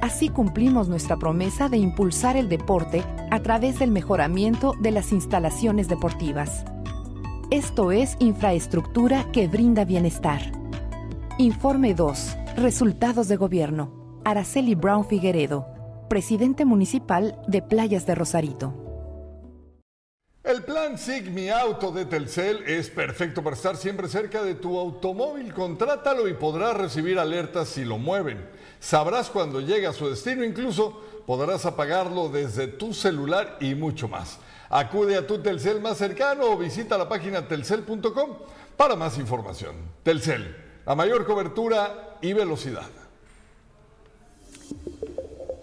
Así 0.00 0.30
cumplimos 0.30 0.88
nuestra 0.88 1.18
promesa 1.18 1.68
de 1.68 1.76
impulsar 1.76 2.38
el 2.38 2.48
deporte 2.48 3.04
a 3.30 3.40
través 3.40 3.78
del 3.78 3.90
mejoramiento 3.90 4.72
de 4.80 4.90
las 4.90 5.12
instalaciones 5.12 5.86
deportivas. 5.86 6.64
Esto 7.50 7.92
es 7.92 8.16
infraestructura 8.20 9.30
que 9.32 9.48
brinda 9.48 9.84
bienestar. 9.84 10.40
Informe 11.36 11.92
2. 11.92 12.38
Resultados 12.56 13.28
de 13.28 13.36
gobierno. 13.36 13.92
Araceli 14.24 14.74
Brown 14.74 15.04
Figueredo, 15.04 15.66
presidente 16.08 16.64
municipal 16.64 17.38
de 17.48 17.60
Playas 17.60 18.06
de 18.06 18.14
Rosarito. 18.14 18.81
El 20.44 20.64
plan 20.64 20.98
SIG 20.98 21.30
Mi 21.30 21.50
Auto 21.50 21.92
de 21.92 22.04
Telcel 22.04 22.64
es 22.66 22.90
perfecto 22.90 23.44
para 23.44 23.54
estar 23.54 23.76
siempre 23.76 24.08
cerca 24.08 24.42
de 24.42 24.56
tu 24.56 24.76
automóvil. 24.76 25.54
Contrátalo 25.54 26.26
y 26.26 26.34
podrás 26.34 26.76
recibir 26.76 27.20
alertas 27.20 27.68
si 27.68 27.84
lo 27.84 27.96
mueven. 27.96 28.44
Sabrás 28.80 29.30
cuando 29.30 29.60
llega 29.60 29.90
a 29.90 29.92
su 29.92 30.10
destino, 30.10 30.42
incluso 30.42 31.00
podrás 31.28 31.64
apagarlo 31.64 32.28
desde 32.28 32.66
tu 32.66 32.92
celular 32.92 33.56
y 33.60 33.76
mucho 33.76 34.08
más. 34.08 34.40
Acude 34.68 35.16
a 35.16 35.28
tu 35.28 35.38
Telcel 35.38 35.80
más 35.80 35.98
cercano 35.98 36.46
o 36.46 36.58
visita 36.58 36.98
la 36.98 37.08
página 37.08 37.46
telcel.com 37.46 38.38
para 38.76 38.96
más 38.96 39.18
información. 39.18 39.76
Telcel, 40.02 40.56
la 40.84 40.96
mayor 40.96 41.24
cobertura 41.24 42.18
y 42.20 42.32
velocidad. 42.32 43.01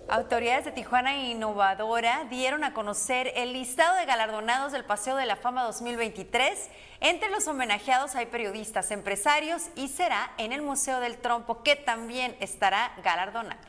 Autoridades 0.09 0.65
de 0.65 0.71
Tijuana 0.71 1.29
Innovadora 1.29 2.25
dieron 2.31 2.63
a 2.63 2.73
conocer 2.73 3.31
el 3.35 3.53
listado 3.53 3.95
de 3.95 4.07
galardonados 4.07 4.71
del 4.71 4.83
Paseo 4.83 5.15
de 5.15 5.27
la 5.27 5.35
Fama 5.35 5.63
2023. 5.65 6.67
Entre 6.99 7.29
los 7.29 7.47
homenajeados 7.47 8.15
hay 8.15 8.25
periodistas, 8.25 8.89
empresarios 8.89 9.67
y 9.75 9.87
será 9.87 10.31
en 10.39 10.51
el 10.51 10.63
Museo 10.63 10.99
del 10.99 11.17
Trompo 11.17 11.61
que 11.61 11.75
también 11.75 12.35
estará 12.39 12.91
galardonado. 13.03 13.61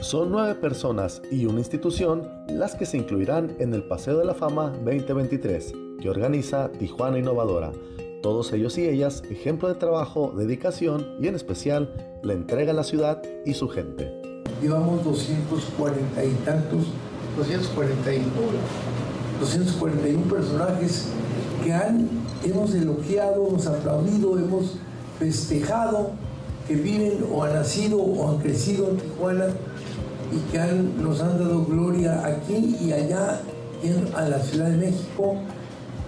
Son 0.00 0.32
nueve 0.32 0.56
personas 0.56 1.22
y 1.30 1.46
una 1.46 1.60
institución 1.60 2.28
las 2.48 2.74
que 2.74 2.84
se 2.84 2.96
incluirán 2.96 3.54
en 3.60 3.72
el 3.72 3.84
Paseo 3.84 4.18
de 4.18 4.24
la 4.24 4.34
Fama 4.34 4.70
2023 4.70 5.74
que 6.00 6.10
organiza 6.10 6.72
Tijuana 6.72 7.20
Innovadora. 7.20 7.70
Todos 8.20 8.52
ellos 8.52 8.76
y 8.78 8.88
ellas 8.88 9.22
ejemplo 9.30 9.68
de 9.68 9.76
trabajo, 9.76 10.32
dedicación 10.36 11.18
y 11.20 11.28
en 11.28 11.36
especial 11.36 12.18
la 12.24 12.32
entrega 12.32 12.72
a 12.72 12.74
la 12.74 12.82
ciudad 12.82 13.22
y 13.46 13.54
su 13.54 13.68
gente 13.68 14.27
llevamos 14.60 15.04
240 15.04 16.24
y 16.24 16.32
tantos, 16.44 16.86
241, 17.36 18.26
241 19.40 20.22
personajes 20.24 21.06
que 21.64 21.72
han, 21.72 22.08
hemos 22.44 22.74
elogiado, 22.74 23.48
hemos 23.48 23.66
aplaudido, 23.66 24.38
hemos 24.38 24.76
festejado, 25.18 26.10
que 26.66 26.74
viven 26.74 27.24
o 27.32 27.44
han 27.44 27.54
nacido 27.54 27.98
o 27.98 28.30
han 28.30 28.38
crecido 28.38 28.90
en 28.90 28.98
Tijuana 28.98 29.46
y 30.30 30.52
que 30.52 30.58
nos 31.02 31.20
han 31.22 31.38
dado 31.38 31.64
gloria 31.64 32.26
aquí 32.26 32.76
y 32.80 32.92
allá 32.92 33.40
en 33.82 34.14
a 34.14 34.28
la 34.28 34.38
Ciudad 34.40 34.70
de 34.70 34.76
México 34.76 35.36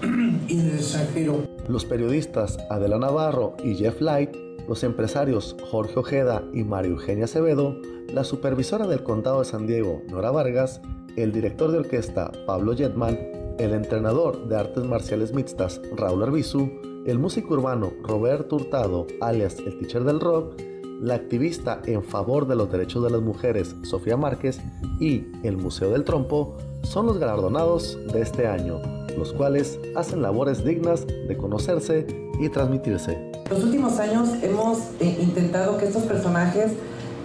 y 0.48 0.60
en 0.60 0.66
el 0.66 0.74
extranjero. 0.76 1.44
Los 1.66 1.84
periodistas 1.84 2.58
Adela 2.68 2.98
Navarro 2.98 3.54
y 3.64 3.74
Jeff 3.74 4.00
Light, 4.00 4.36
los 4.70 4.84
empresarios 4.84 5.56
Jorge 5.68 5.98
Ojeda 5.98 6.44
y 6.54 6.62
María 6.62 6.92
Eugenia 6.92 7.24
Acevedo 7.24 7.76
la 8.14 8.22
supervisora 8.22 8.86
del 8.86 9.02
condado 9.02 9.40
de 9.40 9.44
San 9.44 9.66
Diego, 9.66 10.02
Nora 10.08 10.30
Vargas, 10.30 10.80
el 11.16 11.32
director 11.32 11.72
de 11.72 11.78
orquesta, 11.78 12.30
Pablo 12.46 12.76
Jetman, 12.76 13.18
el 13.58 13.72
entrenador 13.72 14.46
de 14.46 14.56
artes 14.56 14.84
marciales 14.84 15.34
mixtas, 15.34 15.80
Raúl 15.96 16.22
Arbizu, 16.22 16.70
el 17.04 17.18
músico 17.18 17.54
urbano 17.54 17.92
Roberto 18.04 18.56
Hurtado, 18.56 19.08
alias 19.20 19.58
el 19.58 19.76
teacher 19.76 20.04
del 20.04 20.20
rock, 20.20 20.54
la 21.00 21.14
activista 21.14 21.82
en 21.86 22.04
favor 22.04 22.46
de 22.46 22.54
los 22.54 22.70
derechos 22.70 23.02
de 23.02 23.10
las 23.10 23.22
mujeres, 23.22 23.74
Sofía 23.82 24.16
Márquez, 24.16 24.60
y 25.00 25.26
el 25.42 25.56
Museo 25.56 25.90
del 25.90 26.04
Trompo, 26.04 26.56
son 26.82 27.06
los 27.06 27.18
galardonados 27.18 27.98
de 28.12 28.22
este 28.22 28.46
año, 28.46 28.80
los 29.18 29.32
cuales 29.32 29.80
hacen 29.96 30.22
labores 30.22 30.64
dignas 30.64 31.08
de 31.08 31.36
conocerse 31.36 32.29
y 32.40 32.48
transmitirse. 32.48 33.30
Los 33.48 33.62
últimos 33.62 33.98
años 33.98 34.30
hemos 34.42 34.78
eh, 34.98 35.18
intentado 35.20 35.76
que 35.76 35.86
estos 35.86 36.04
personajes 36.04 36.72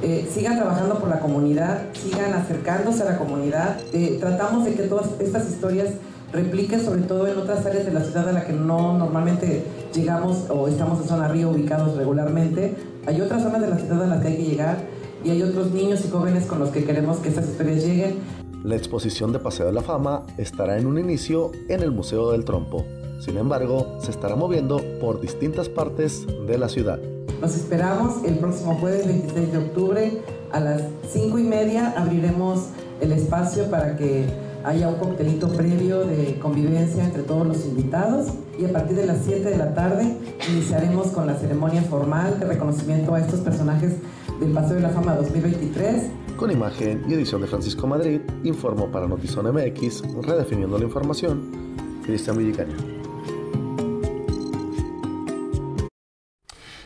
eh, 0.03 0.29
sigan 0.31 0.57
trabajando 0.57 0.99
por 0.99 1.09
la 1.09 1.19
comunidad, 1.19 1.85
sigan 1.93 2.33
acercándose 2.33 3.03
a 3.03 3.05
la 3.05 3.17
comunidad. 3.17 3.77
Eh, 3.93 4.17
tratamos 4.19 4.65
de 4.65 4.73
que 4.73 4.83
todas 4.83 5.07
estas 5.19 5.49
historias 5.49 5.91
repliquen 6.33 6.83
sobre 6.83 7.01
todo 7.03 7.27
en 7.27 7.37
otras 7.37 7.65
áreas 7.65 7.85
de 7.85 7.93
la 7.93 8.03
ciudad 8.03 8.27
a 8.27 8.33
la 8.33 8.45
que 8.45 8.51
no 8.51 8.97
normalmente 8.97 9.63
llegamos 9.93 10.49
o 10.49 10.67
estamos 10.67 11.01
en 11.01 11.07
zona 11.07 11.29
río 11.29 11.49
ubicados 11.49 11.95
regularmente. 11.95 12.75
Hay 13.07 13.21
otras 13.21 13.41
zonas 13.41 13.61
de 13.61 13.69
la 13.69 13.77
ciudad 13.77 14.03
a 14.03 14.07
las 14.07 14.21
que 14.21 14.27
hay 14.27 14.37
que 14.37 14.43
llegar 14.43 14.77
y 15.23 15.29
hay 15.29 15.41
otros 15.41 15.71
niños 15.71 16.03
y 16.05 16.09
jóvenes 16.09 16.45
con 16.45 16.59
los 16.59 16.69
que 16.69 16.83
queremos 16.83 17.17
que 17.17 17.29
estas 17.29 17.47
historias 17.47 17.83
lleguen. 17.83 18.15
La 18.63 18.75
exposición 18.75 19.31
de 19.31 19.39
Paseo 19.39 19.67
de 19.67 19.73
la 19.73 19.81
Fama 19.81 20.23
estará 20.37 20.77
en 20.77 20.87
un 20.87 20.97
inicio 20.97 21.51
en 21.69 21.81
el 21.81 21.91
Museo 21.91 22.31
del 22.31 22.43
Trompo. 22.43 22.83
Sin 23.19 23.37
embargo, 23.37 23.97
se 24.01 24.11
estará 24.11 24.35
moviendo 24.35 24.81
por 24.99 25.21
distintas 25.21 25.69
partes 25.69 26.25
de 26.47 26.57
la 26.57 26.69
ciudad. 26.69 26.99
Los 27.41 27.55
esperamos 27.55 28.23
el 28.23 28.37
próximo 28.37 28.75
jueves 28.75 29.07
26 29.07 29.51
de 29.51 29.57
octubre 29.57 30.21
a 30.51 30.59
las 30.59 30.83
5 31.09 31.39
y 31.39 31.43
media. 31.43 31.93
Abriremos 31.97 32.69
el 33.01 33.11
espacio 33.11 33.69
para 33.69 33.97
que 33.97 34.25
haya 34.63 34.87
un 34.87 34.95
coctelito 34.95 35.47
previo 35.49 36.05
de 36.05 36.39
convivencia 36.39 37.03
entre 37.03 37.23
todos 37.23 37.45
los 37.45 37.65
invitados 37.65 38.29
y 38.57 38.65
a 38.65 38.71
partir 38.71 38.95
de 38.95 39.05
las 39.05 39.19
7 39.23 39.49
de 39.49 39.57
la 39.57 39.73
tarde 39.73 40.17
iniciaremos 40.49 41.07
con 41.07 41.27
la 41.27 41.35
ceremonia 41.35 41.83
formal 41.83 42.39
de 42.39 42.45
reconocimiento 42.45 43.13
a 43.13 43.19
estos 43.19 43.41
personajes 43.41 43.93
del 44.39 44.51
Paseo 44.51 44.77
de 44.77 44.81
la 44.81 44.89
Fama 44.89 45.15
2023. 45.15 46.09
Con 46.35 46.51
imagen 46.51 47.03
y 47.07 47.13
edición 47.13 47.41
de 47.41 47.47
Francisco 47.47 47.85
Madrid, 47.85 48.21
informó 48.43 48.91
para 48.91 49.07
Notizón 49.07 49.53
MX, 49.53 50.03
redefiniendo 50.23 50.77
la 50.77 50.85
información, 50.85 51.43
Cristian 52.03 52.37
Villicaña. 52.37 52.75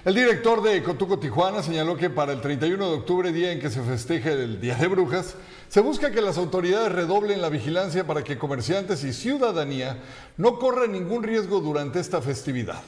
El 0.06 0.16
director 0.16 0.64
de 0.64 0.82
Cotuco 0.82 1.20
Tijuana 1.20 1.62
señaló 1.62 1.98
que 1.98 2.10
para 2.10 2.32
el 2.32 2.40
31 2.40 2.90
de 2.90 2.96
octubre, 2.96 3.34
día 3.34 3.52
en 3.52 3.60
que 3.60 3.70
se 3.70 3.82
festeje 3.82 4.32
el 4.32 4.62
Día 4.62 4.76
de 4.76 4.88
Brujas, 4.88 5.36
se 5.68 5.82
busca 5.82 6.10
que 6.12 6.22
las 6.22 6.38
autoridades 6.38 6.90
redoblen 6.90 7.42
la 7.42 7.50
vigilancia 7.50 8.08
para 8.08 8.24
que 8.24 8.38
comerciantes 8.38 9.04
y 9.04 9.12
ciudadanía 9.12 9.98
no 10.38 10.58
corran 10.58 10.94
ningún 10.94 11.24
riesgo 11.24 11.60
durante 11.60 12.00
esta 12.00 12.22
festividad. 12.22 12.82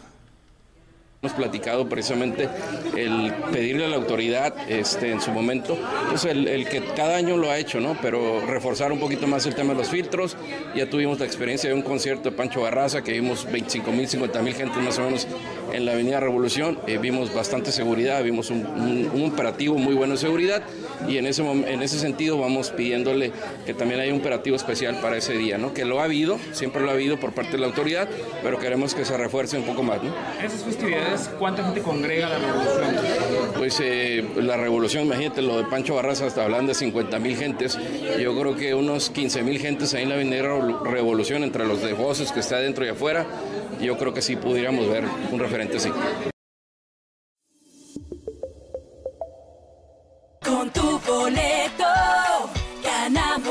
Hemos 1.23 1.37
platicado 1.37 1.87
precisamente 1.87 2.49
el 2.97 3.31
pedirle 3.51 3.85
a 3.85 3.89
la 3.89 3.97
autoridad 3.97 4.55
este, 4.67 5.11
en 5.11 5.21
su 5.21 5.29
momento, 5.29 5.77
pues 6.09 6.25
el, 6.25 6.67
que 6.67 6.83
cada 6.95 7.15
año 7.15 7.37
lo 7.37 7.51
ha 7.51 7.59
hecho, 7.59 7.79
¿no? 7.79 7.95
Pero 8.01 8.43
reforzar 8.47 8.91
un 8.91 8.99
poquito 8.99 9.27
más 9.27 9.45
el 9.45 9.53
tema 9.53 9.73
de 9.73 9.77
los 9.77 9.89
filtros. 9.89 10.35
Ya 10.75 10.89
tuvimos 10.89 11.19
la 11.19 11.27
experiencia 11.27 11.69
de 11.69 11.75
un 11.75 11.83
concierto 11.83 12.31
de 12.31 12.35
Pancho 12.35 12.61
Barraza 12.61 13.03
que 13.03 13.11
vimos 13.11 13.45
25 13.51 13.91
mil, 13.91 14.07
50 14.07 14.41
mil 14.41 14.55
gente 14.55 14.79
más 14.79 14.97
o 14.97 15.03
menos 15.03 15.27
en 15.71 15.85
la 15.85 15.91
Avenida 15.91 16.19
Revolución. 16.19 16.79
Eh, 16.87 16.97
vimos 16.97 17.31
bastante 17.31 17.71
seguridad, 17.71 18.23
vimos 18.23 18.49
un, 18.49 19.11
operativo 19.31 19.77
muy 19.77 19.93
bueno 19.93 20.13
de 20.15 20.19
seguridad 20.19 20.63
y 21.07 21.17
en 21.17 21.27
ese, 21.27 21.43
en 21.43 21.83
ese 21.83 21.99
sentido 21.99 22.39
vamos 22.39 22.71
pidiéndole 22.71 23.31
que 23.67 23.75
también 23.75 23.99
haya 23.99 24.11
un 24.11 24.21
operativo 24.21 24.55
especial 24.55 24.99
para 24.99 25.17
ese 25.17 25.33
día, 25.33 25.59
¿no? 25.59 25.71
Que 25.71 25.85
lo 25.85 26.01
ha 26.01 26.05
habido, 26.05 26.39
siempre 26.51 26.81
lo 26.81 26.89
ha 26.89 26.93
habido 26.93 27.19
por 27.19 27.33
parte 27.33 27.51
de 27.51 27.59
la 27.59 27.67
autoridad, 27.67 28.09
pero 28.41 28.57
queremos 28.57 28.95
que 28.95 29.05
se 29.05 29.15
refuerce 29.15 29.57
un 29.59 29.65
poco 29.65 29.83
más, 29.83 30.01
¿no? 30.01 30.11
Esas 30.43 30.63
festividades 30.63 31.10
¿cuánta 31.39 31.63
gente 31.63 31.81
congrega 31.81 32.29
la 32.29 32.37
revolución? 32.37 33.51
Pues 33.57 33.79
eh, 33.81 34.27
la 34.37 34.57
revolución, 34.57 35.05
imagínate, 35.05 35.41
lo 35.41 35.57
de 35.57 35.65
Pancho 35.65 35.95
Barraza 35.95 36.25
hasta 36.25 36.43
hablando 36.43 36.69
de 36.69 36.75
50 36.75 37.19
mil 37.19 37.37
gentes. 37.37 37.77
Yo 38.19 38.37
creo 38.39 38.55
que 38.55 38.73
unos 38.73 39.09
15 39.09 39.43
mil 39.43 39.59
gentes 39.59 39.93
ahí 39.93 40.03
en 40.03 40.09
la 40.09 40.15
Avenida 40.15 40.41
Revolución, 40.83 41.43
entre 41.43 41.65
los 41.65 41.81
de 41.81 41.93
voces 41.93 42.31
que 42.31 42.39
está 42.39 42.57
dentro 42.57 42.85
y 42.85 42.89
afuera, 42.89 43.25
yo 43.81 43.97
creo 43.97 44.13
que 44.13 44.21
sí 44.21 44.35
pudiéramos 44.35 44.87
ver 44.89 45.03
un 45.31 45.39
referente 45.39 45.77
así. 45.77 45.89
Con 50.43 50.69
tu 50.71 50.99
boleto 50.99 51.60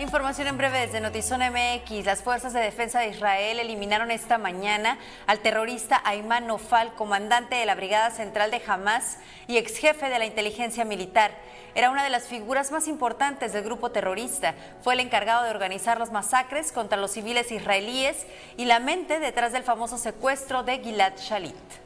Información 0.00 0.48
en 0.48 0.58
breve 0.58 0.80
desde 0.80 1.00
Notizón 1.00 1.40
MX. 1.40 2.04
Las 2.04 2.20
fuerzas 2.20 2.52
de 2.52 2.58
defensa 2.58 2.98
de 2.98 3.10
Israel 3.10 3.60
eliminaron 3.60 4.10
esta 4.10 4.38
mañana 4.38 4.98
al 5.28 5.38
terrorista 5.38 6.02
Ayman 6.04 6.48
Nofal, 6.48 6.94
comandante 6.94 7.54
de 7.54 7.64
la 7.64 7.76
Brigada 7.76 8.10
Central 8.10 8.50
de 8.50 8.60
Hamas 8.66 9.18
y 9.46 9.56
ex 9.56 9.76
jefe 9.76 10.08
de 10.08 10.18
la 10.18 10.24
inteligencia 10.24 10.84
militar. 10.84 11.30
Era 11.76 11.90
una 11.90 12.02
de 12.02 12.10
las 12.10 12.24
figuras 12.24 12.72
más 12.72 12.88
importantes 12.88 13.52
del 13.52 13.62
grupo 13.62 13.92
terrorista. 13.92 14.56
Fue 14.82 14.94
el 14.94 15.00
encargado 15.00 15.44
de 15.44 15.50
organizar 15.50 16.00
las 16.00 16.10
masacres 16.10 16.72
contra 16.72 16.98
los 16.98 17.12
civiles 17.12 17.52
israelíes 17.52 18.26
y 18.56 18.64
la 18.64 18.80
mente 18.80 19.20
detrás 19.20 19.52
del 19.52 19.62
famoso 19.62 19.96
secuestro 19.96 20.64
de 20.64 20.80
Gilad 20.80 21.12
Shalit. 21.18 21.83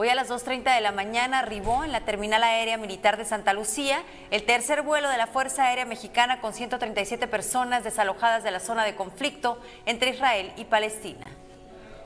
Hoy 0.00 0.08
a 0.10 0.14
las 0.14 0.30
2.30 0.30 0.76
de 0.76 0.80
la 0.80 0.92
mañana 0.92 1.40
arribó 1.40 1.82
en 1.82 1.90
la 1.90 2.02
Terminal 2.02 2.44
Aérea 2.44 2.76
Militar 2.76 3.16
de 3.16 3.24
Santa 3.24 3.52
Lucía 3.52 4.04
el 4.30 4.44
tercer 4.44 4.82
vuelo 4.82 5.08
de 5.08 5.16
la 5.16 5.26
Fuerza 5.26 5.64
Aérea 5.64 5.86
Mexicana 5.86 6.40
con 6.40 6.54
137 6.54 7.26
personas 7.26 7.82
desalojadas 7.82 8.44
de 8.44 8.52
la 8.52 8.60
zona 8.60 8.84
de 8.84 8.94
conflicto 8.94 9.60
entre 9.86 10.10
Israel 10.10 10.52
y 10.56 10.66
Palestina. 10.66 11.26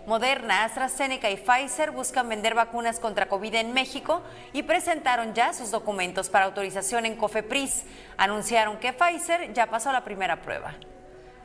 Moderna, 0.07 0.64
AstraZeneca 0.64 1.28
y 1.28 1.37
Pfizer 1.37 1.90
buscan 1.90 2.31
vender 2.31 2.55
vacunas 2.55 2.98
contra 2.98 3.28
COVID 3.28 3.57
en 3.57 3.74
México 3.74 4.22
y 4.55 4.62
presentaron 4.62 5.35
ya 5.35 5.52
sus 5.52 5.70
documentos 5.70 6.31
para 6.31 6.46
autorización 6.46 7.05
en 7.05 7.16
COFEPRIS. 7.16 7.85
Anunciaron 8.16 8.78
que 8.78 8.94
Pfizer 8.94 9.52
ya 9.52 9.66
pasó 9.66 9.92
la 9.92 10.02
primera 10.02 10.40
prueba. 10.40 10.72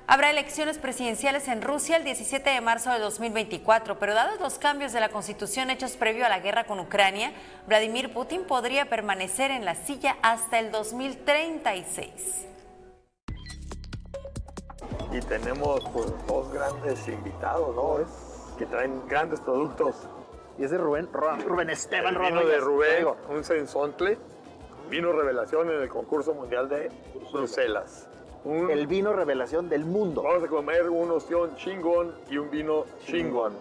Habrá 0.10 0.30
elecciones 0.30 0.78
presidenciales 0.78 1.50
en 1.50 1.62
Rusia 1.62 1.98
el 1.98 2.06
17 2.06 2.50
de 2.50 2.62
marzo 2.62 2.90
de 2.92 3.00
2024, 3.00 4.00
pero 4.00 4.14
dados 4.14 4.40
los 4.40 4.58
cambios 4.58 4.94
de 4.94 5.02
la 5.02 5.10
constitución 5.10 5.70
hechos 5.70 5.98
previo 5.98 6.26
a 6.26 6.30
la 6.30 6.40
guerra 6.40 6.64
con 6.64 6.80
Ucrania, 6.80 7.34
Vladimir 7.68 8.14
Putin 8.14 8.46
podría 8.46 8.86
permanecer 8.86 9.52
en 9.52 9.66
la 9.66 9.76
silla 9.76 10.16
hasta 10.22 10.60
el 10.60 10.72
2036. 10.72 12.48
Y 15.12 15.20
tenemos 15.28 15.84
pues, 15.92 16.14
dos 16.26 16.54
grandes 16.54 17.06
invitados, 17.10 17.76
¿no? 17.76 17.98
Que 18.58 18.66
traen 18.66 19.06
grandes 19.10 19.42
productos. 19.42 20.08
Y 20.58 20.64
es 20.64 20.72
de 20.72 20.78
Rubén, 20.78 21.10
Rubén 21.12 21.70
Esteban 21.70 22.16
El 22.16 22.22
vino 22.22 22.46
de 22.46 22.60
Rubén, 22.60 23.08
un 23.28 23.44
sensontle, 23.44 24.18
vino 24.90 25.12
revelación 25.12 25.70
en 25.70 25.82
el 25.82 25.90
concurso 25.90 26.34
mundial 26.34 26.70
de 26.70 26.90
Bruselas. 27.34 28.08
Un- 28.48 28.72
El 28.72 28.88
vino 28.88 29.12
revelación 29.14 29.68
del 29.68 29.84
mundo. 29.86 30.24
Vamos 30.24 30.44
a 30.44 30.48
comer 30.48 30.90
un 30.90 31.12
ostión 31.12 31.56
chingón 31.58 32.16
y 32.30 32.38
un 32.38 32.50
vino 32.50 32.86
chingón. 33.06 33.54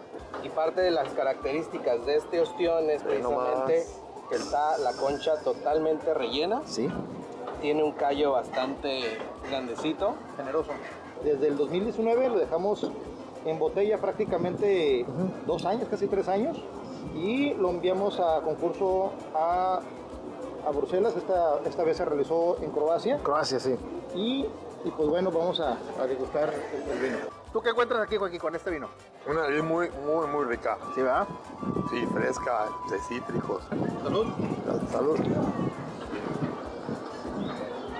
Y 0.43 0.49
parte 0.49 0.81
de 0.81 0.91
las 0.91 1.09
características 1.09 2.05
de 2.05 2.15
este 2.15 2.39
ostión 2.41 2.89
es 2.89 3.03
precisamente 3.03 3.85
que 4.29 4.35
está 4.35 4.77
la 4.77 4.93
concha 4.93 5.35
totalmente 5.43 6.13
rellena. 6.13 6.61
Sí. 6.65 6.87
Tiene 7.61 7.83
un 7.83 7.91
callo 7.93 8.31
bastante 8.33 9.01
grandecito. 9.49 10.13
Generoso. 10.37 10.71
Desde 11.23 11.47
el 11.47 11.57
2019 11.57 12.29
lo 12.29 12.37
dejamos 12.39 12.89
en 13.45 13.59
botella 13.59 13.97
prácticamente 13.99 15.05
dos 15.45 15.65
años, 15.65 15.87
casi 15.89 16.07
tres 16.07 16.27
años. 16.27 16.57
Y 17.15 17.53
lo 17.55 17.69
enviamos 17.71 18.19
a 18.19 18.41
concurso 18.41 19.11
a, 19.33 19.81
a 20.65 20.69
Bruselas. 20.71 21.15
Esta, 21.17 21.59
esta 21.65 21.83
vez 21.83 21.97
se 21.97 22.05
realizó 22.05 22.57
en 22.61 22.71
Croacia. 22.71 23.17
Croacia, 23.23 23.59
sí. 23.59 23.75
Y, 24.15 24.45
y 24.85 24.91
pues 24.91 25.09
bueno, 25.09 25.31
vamos 25.31 25.59
a, 25.59 25.77
a 26.01 26.07
degustar 26.07 26.53
el, 26.53 26.99
vino. 26.99 27.17
¿Tú 27.51 27.61
qué 27.61 27.69
encuentras 27.69 28.01
aquí, 28.01 28.17
Joaquín, 28.17 28.39
con 28.39 28.55
este 28.55 28.69
vino? 28.69 28.89
Una 29.27 29.41
nariz 29.41 29.63
muy, 29.63 29.89
muy, 29.89 30.27
muy 30.27 30.45
rica. 30.45 30.77
¿Sí, 30.95 31.01
verdad? 31.01 31.27
Sí, 31.89 32.05
fresca, 32.13 32.67
de 32.89 32.99
cítricos. 32.99 33.63
Salud. 34.03 34.27
Salud. 34.91 35.19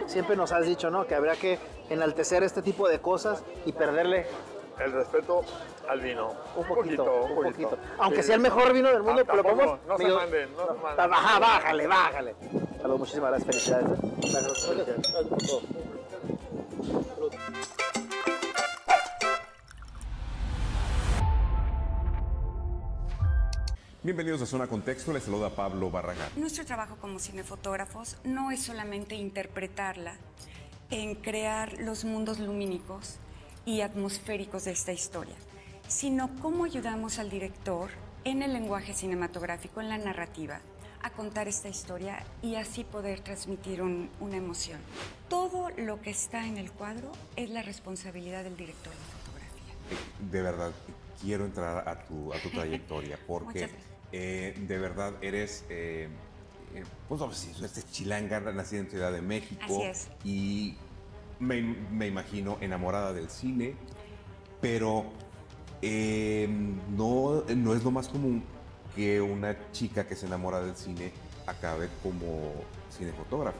Siempre 0.06 0.36
nos 0.36 0.52
has 0.52 0.66
dicho, 0.66 0.90
¿no? 0.90 1.06
Que 1.06 1.16
habría 1.16 1.36
que 1.36 1.60
enaltecer 1.90 2.44
este 2.44 2.62
tipo 2.62 2.88
de 2.88 3.00
cosas 3.02 3.44
y 3.66 3.74
perderle 3.74 4.28
El 4.80 4.92
respeto 4.94 5.42
al 5.90 6.00
vino. 6.02 6.32
un 6.56 6.66
poquito, 6.68 7.04
un 7.24 7.36
poquito. 7.44 7.78
Aunque 8.00 8.22
Sí. 8.22 8.28
sea 8.28 8.36
el 8.36 8.42
mejor 8.42 8.72
vino 8.74 8.90
del 8.90 9.02
mundo, 9.04 9.22
Ah, 9.26 9.30
pero 9.30 9.44
podemos... 9.44 9.80
No 9.88 9.98
se 9.98 10.08
manden, 10.08 10.50
no 10.56 10.68
se 10.68 10.74
manden. 10.82 11.10
Baja, 11.10 11.40
bájale, 11.40 11.88
bájale. 11.88 12.36
Salud, 12.82 12.98
muchísimas 13.00 13.32
gracias, 13.32 13.48
felicidades. 13.72 14.00
¿eh? 14.00 14.12
Gracias, 14.18 14.68
gracias 14.88 15.28
por 15.28 15.38
todo. 15.40 15.62
Bienvenidos 24.08 24.42
a 24.42 24.46
Zona 24.46 24.68
Contexto, 24.68 25.12
les 25.12 25.24
saluda 25.24 25.50
Pablo 25.50 25.92
Barragán. 25.92 26.30
Nuestro 26.38 26.64
trabajo 26.64 26.96
como 27.02 27.20
cinefotógrafos 27.20 28.16
no 28.24 28.52
es 28.52 28.62
solamente 28.62 29.16
interpretarla, 29.16 30.16
en 30.90 31.16
crear 31.16 31.74
los 31.82 32.06
mundos 32.06 32.40
lumínicos 32.40 33.18
y 33.66 33.82
atmosféricos 33.82 34.64
de 34.64 34.72
esta 34.72 34.94
historia, 34.94 35.36
sino 35.90 36.30
cómo 36.42 36.64
ayudamos 36.64 37.20
al 37.20 37.30
director 37.30 37.90
en 38.24 38.44
el 38.44 38.54
lenguaje 38.54 38.94
cinematográfico, 38.94 39.82
en 39.82 39.90
la 39.90 39.98
narrativa, 39.98 40.62
a 41.08 41.12
contar 41.12 41.48
esta 41.48 41.70
historia 41.70 42.24
y 42.42 42.56
así 42.56 42.84
poder 42.84 43.20
transmitir 43.22 43.82
un- 43.82 44.10
una 44.20 44.38
emoción. 44.38 44.80
Todo 45.30 45.70
lo 45.78 46.02
que 46.02 46.10
está 46.12 46.46
en 46.48 46.58
el 46.58 46.72
cuadro 46.72 47.12
es 47.36 47.50
la 47.50 47.62
responsabilidad 47.62 48.44
del 48.44 48.56
director 48.56 48.94
de 48.94 49.00
fotografía. 49.00 50.32
De 50.32 50.42
verdad, 50.42 50.72
quiero 51.22 51.46
entrar 51.46 51.88
a 51.88 52.06
tu, 52.06 52.34
a 52.34 52.38
tu 52.40 52.50
trayectoria 52.50 53.18
porque 53.28 53.70
eh, 54.12 54.56
de 54.68 54.78
verdad 54.78 55.14
eres, 55.22 55.66
eh, 55.70 56.08
eh, 56.76 56.84
pues 57.08 57.20
vamos 57.20 57.36
a 57.44 57.48
decir, 57.48 57.64
este 57.66 57.84
chilanga 57.92 58.40
nacida 58.40 58.80
en 58.82 58.90
Ciudad 58.90 59.12
de 59.12 59.22
México. 59.22 59.62
Así 59.64 59.82
es. 59.84 60.08
Y 60.24 60.76
me, 61.40 61.62
me 61.62 62.08
imagino 62.08 62.58
enamorada 62.62 63.14
del 63.14 63.30
cine, 63.30 63.76
pero 64.62 65.06
eh, 65.82 66.48
no, 66.90 67.44
no 67.56 67.74
es 67.76 67.84
lo 67.84 67.92
más 67.92 68.08
común 68.10 68.44
que 68.98 69.22
una 69.22 69.56
chica 69.72 70.08
que 70.08 70.16
se 70.16 70.26
enamora 70.26 70.60
del 70.60 70.76
cine 70.76 71.12
acabe 71.46 71.88
como 72.02 72.52
cinefotógrafa. 72.92 73.60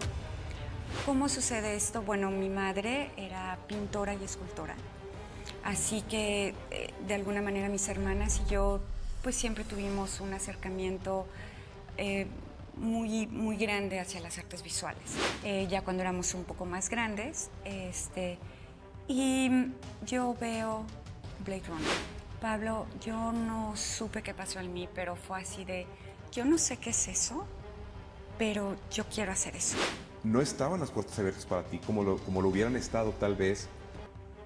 ¿Cómo 1.06 1.30
sucede 1.30 1.76
esto? 1.76 2.02
Bueno, 2.02 2.32
mi 2.32 2.50
madre 2.50 3.12
era 3.18 3.60
pintora 3.68 4.16
y 4.16 4.24
escultora, 4.24 4.76
así 5.64 6.02
que 6.02 6.56
eh, 6.72 6.94
de 7.08 7.14
alguna 7.14 7.44
manera 7.44 7.70
mis 7.70 7.88
hermanas 7.88 8.42
y 8.46 8.52
yo 8.52 8.80
pues 9.22 9.36
siempre 9.36 9.64
tuvimos 9.64 10.22
un 10.22 10.34
acercamiento 10.34 11.28
eh, 11.98 12.26
muy, 12.76 13.28
muy 13.28 13.58
grande 13.58 14.00
hacia 14.00 14.20
las 14.22 14.40
artes 14.40 14.64
visuales. 14.64 15.04
Eh, 15.44 15.68
ya 15.70 15.84
cuando 15.84 16.02
éramos 16.02 16.34
un 16.34 16.46
poco 16.46 16.66
más 16.66 16.90
grandes, 16.90 17.50
este, 17.64 18.40
y 19.08 19.52
yo 20.04 20.36
veo 20.40 20.84
Blade 21.46 21.64
Runner. 21.68 22.17
Pablo, 22.42 22.86
yo 23.02 23.32
no 23.32 23.76
supe 23.76 24.22
qué 24.22 24.34
pasó 24.34 24.60
en 24.60 24.74
mí, 24.74 24.88
pero 24.94 25.16
fue 25.16 25.42
así 25.42 25.66
de, 25.66 25.88
yo 26.32 26.46
no 26.46 26.58
sé 26.58 26.78
qué 26.78 26.92
es 26.92 27.08
eso, 27.08 27.46
pero 28.38 28.76
yo 28.92 29.06
quiero 29.06 29.32
hacer 29.32 29.56
eso. 29.56 29.78
no 30.24 30.42
estaban 30.42 30.80
las 30.80 30.92
puertas 30.92 31.18
abiertas 31.20 31.46
para 31.46 31.64
ti 31.64 31.80
como 31.80 32.04
lo, 32.04 32.18
como 32.18 32.42
lo 32.42 32.50
hubieran 32.50 32.76
estado 32.76 33.12
tal 33.12 33.36
vez 33.36 33.68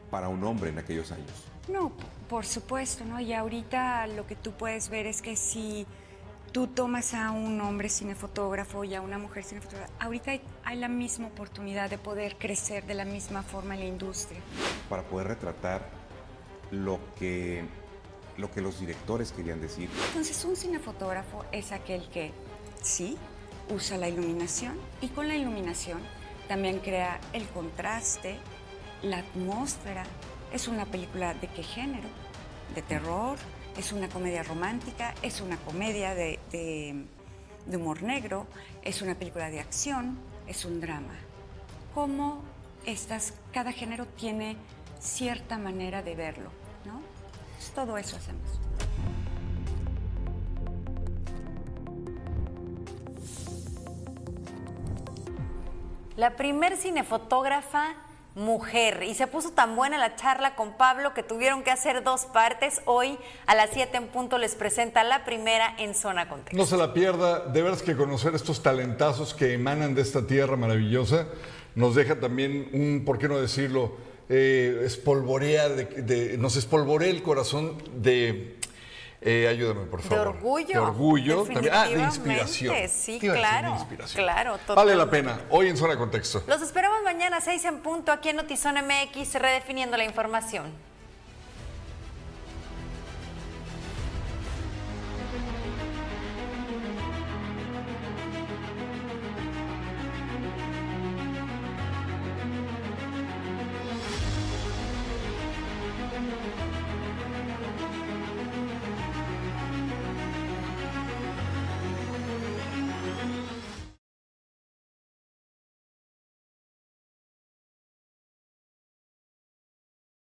para 0.09 0.27
un 0.29 0.43
hombre 0.43 0.69
en 0.69 0.77
aquellos 0.79 1.11
años. 1.11 1.31
No, 1.67 1.91
por 2.29 2.45
supuesto, 2.45 3.05
¿no? 3.05 3.19
Y 3.19 3.33
ahorita 3.33 4.07
lo 4.07 4.27
que 4.27 4.35
tú 4.35 4.51
puedes 4.51 4.89
ver 4.89 5.05
es 5.05 5.21
que 5.21 5.35
si 5.35 5.85
tú 6.51 6.67
tomas 6.67 7.13
a 7.13 7.31
un 7.31 7.61
hombre 7.61 7.87
cinefotógrafo 7.89 8.83
y 8.83 8.93
a 8.95 9.01
una 9.01 9.17
mujer 9.17 9.43
cinefotógrafa, 9.43 9.91
ahorita 9.99 10.31
hay, 10.31 10.41
hay 10.65 10.77
la 10.77 10.89
misma 10.89 11.27
oportunidad 11.27 11.89
de 11.89 11.97
poder 11.97 12.37
crecer 12.37 12.85
de 12.85 12.93
la 12.93 13.05
misma 13.05 13.41
forma 13.41 13.73
en 13.75 13.81
la 13.81 13.85
industria. 13.87 14.39
para 14.89 15.03
poder 15.03 15.27
retratar 15.27 15.81
lo 16.71 16.99
que, 17.17 17.63
lo 18.41 18.51
que 18.51 18.59
los 18.61 18.79
directores 18.79 19.31
querían 19.31 19.61
decir. 19.61 19.89
Entonces, 20.07 20.43
un 20.43 20.55
cinefotógrafo 20.57 21.45
es 21.51 21.71
aquel 21.71 22.09
que, 22.09 22.33
sí, 22.81 23.17
usa 23.69 23.97
la 23.97 24.09
iluminación 24.09 24.77
y 24.99 25.07
con 25.09 25.27
la 25.27 25.35
iluminación 25.35 25.99
también 26.49 26.79
crea 26.79 27.19
el 27.31 27.47
contraste, 27.47 28.37
la 29.03 29.19
atmósfera. 29.19 30.03
Es 30.51 30.67
una 30.67 30.85
película 30.85 31.33
de 31.35 31.47
qué 31.47 31.63
género? 31.63 32.09
De 32.75 32.81
terror, 32.81 33.37
es 33.77 33.93
una 33.93 34.09
comedia 34.09 34.43
romántica, 34.43 35.13
es 35.21 35.39
una 35.39 35.55
comedia 35.57 36.13
de, 36.15 36.39
de- 36.51 37.05
de 37.67 37.77
humor 37.77 38.01
negro, 38.01 38.47
es 38.81 39.01
una 39.03 39.13
película 39.15 39.49
de 39.51 39.59
acción, 39.59 40.17
es 40.47 40.65
un 40.65 40.81
drama. 40.81 41.13
Cómo 41.93 42.41
estas, 42.85 43.33
cada 43.53 43.71
género 43.71 44.05
tiene 44.07 44.57
cierta 44.99 45.57
manera 45.57 46.01
de 46.01 46.15
verlo, 46.15 46.49
todo 47.69 47.97
eso 47.97 48.17
hacemos. 48.17 48.41
La 56.17 56.35
primer 56.35 56.77
cinefotógrafa 56.77 57.95
mujer. 58.35 59.03
Y 59.03 59.13
se 59.13 59.27
puso 59.27 59.51
tan 59.51 59.75
buena 59.75 59.97
la 59.97 60.15
charla 60.15 60.55
con 60.55 60.73
Pablo 60.73 61.13
que 61.13 61.23
tuvieron 61.23 61.63
que 61.63 61.71
hacer 61.71 62.03
dos 62.03 62.25
partes. 62.25 62.81
Hoy 62.85 63.17
a 63.45 63.55
las 63.55 63.71
7 63.71 63.97
en 63.97 64.07
punto 64.07 64.37
les 64.37 64.55
presenta 64.55 65.03
la 65.03 65.25
primera 65.25 65.75
en 65.77 65.95
Zona 65.95 66.29
Contexto. 66.29 66.57
No 66.57 66.65
se 66.65 66.77
la 66.77 66.93
pierda, 66.93 67.39
de 67.39 67.61
veras 67.61 67.81
que 67.81 67.95
conocer 67.95 68.35
estos 68.35 68.63
talentazos 68.63 69.33
que 69.33 69.53
emanan 69.53 69.95
de 69.95 70.01
esta 70.01 70.25
tierra 70.25 70.55
maravillosa 70.55 71.27
nos 71.75 71.95
deja 71.95 72.19
también 72.19 72.69
un, 72.73 73.03
¿por 73.05 73.17
qué 73.17 73.27
no 73.29 73.39
decirlo?, 73.39 73.95
eh, 74.33 74.83
espolvorea, 74.85 75.67
de- 75.69 75.85
de- 75.85 76.37
nos 76.37 76.55
espolvorea 76.55 77.09
el 77.09 77.21
corazón 77.21 77.77
de... 78.01 78.57
eh, 79.21 79.47
ayúdame, 79.49 79.85
por 79.87 80.01
De 80.01 80.07
favor. 80.09 80.27
orgullo. 80.29 80.67
De 80.67 80.79
orgullo. 80.79 81.43
también. 81.43 81.73
Ah, 81.73 81.87
de 81.87 81.99
inspiración. 82.01 82.75
Sí, 82.89 83.19
de 83.19 83.31
claro. 83.33 83.71
inspiración. 83.73 84.23
Claro, 84.23 84.57
Vale 84.73 84.95
la 84.95 85.09
pena. 85.09 85.41
Hoy 85.49 85.67
en 85.67 85.75
Zona 85.77 85.97
Contexto. 85.97 86.43
Los 86.47 86.61
esperamos 86.61 87.03
mañana 87.03 87.37
a 87.37 87.41
6 87.41 87.65
en 87.65 87.79
punto 87.79 88.11
aquí 88.13 88.29
en 88.29 88.37
Notizón 88.37 88.75
MX, 88.75 89.35
redefiniendo 89.35 89.97
la 89.97 90.05
información. 90.05 90.71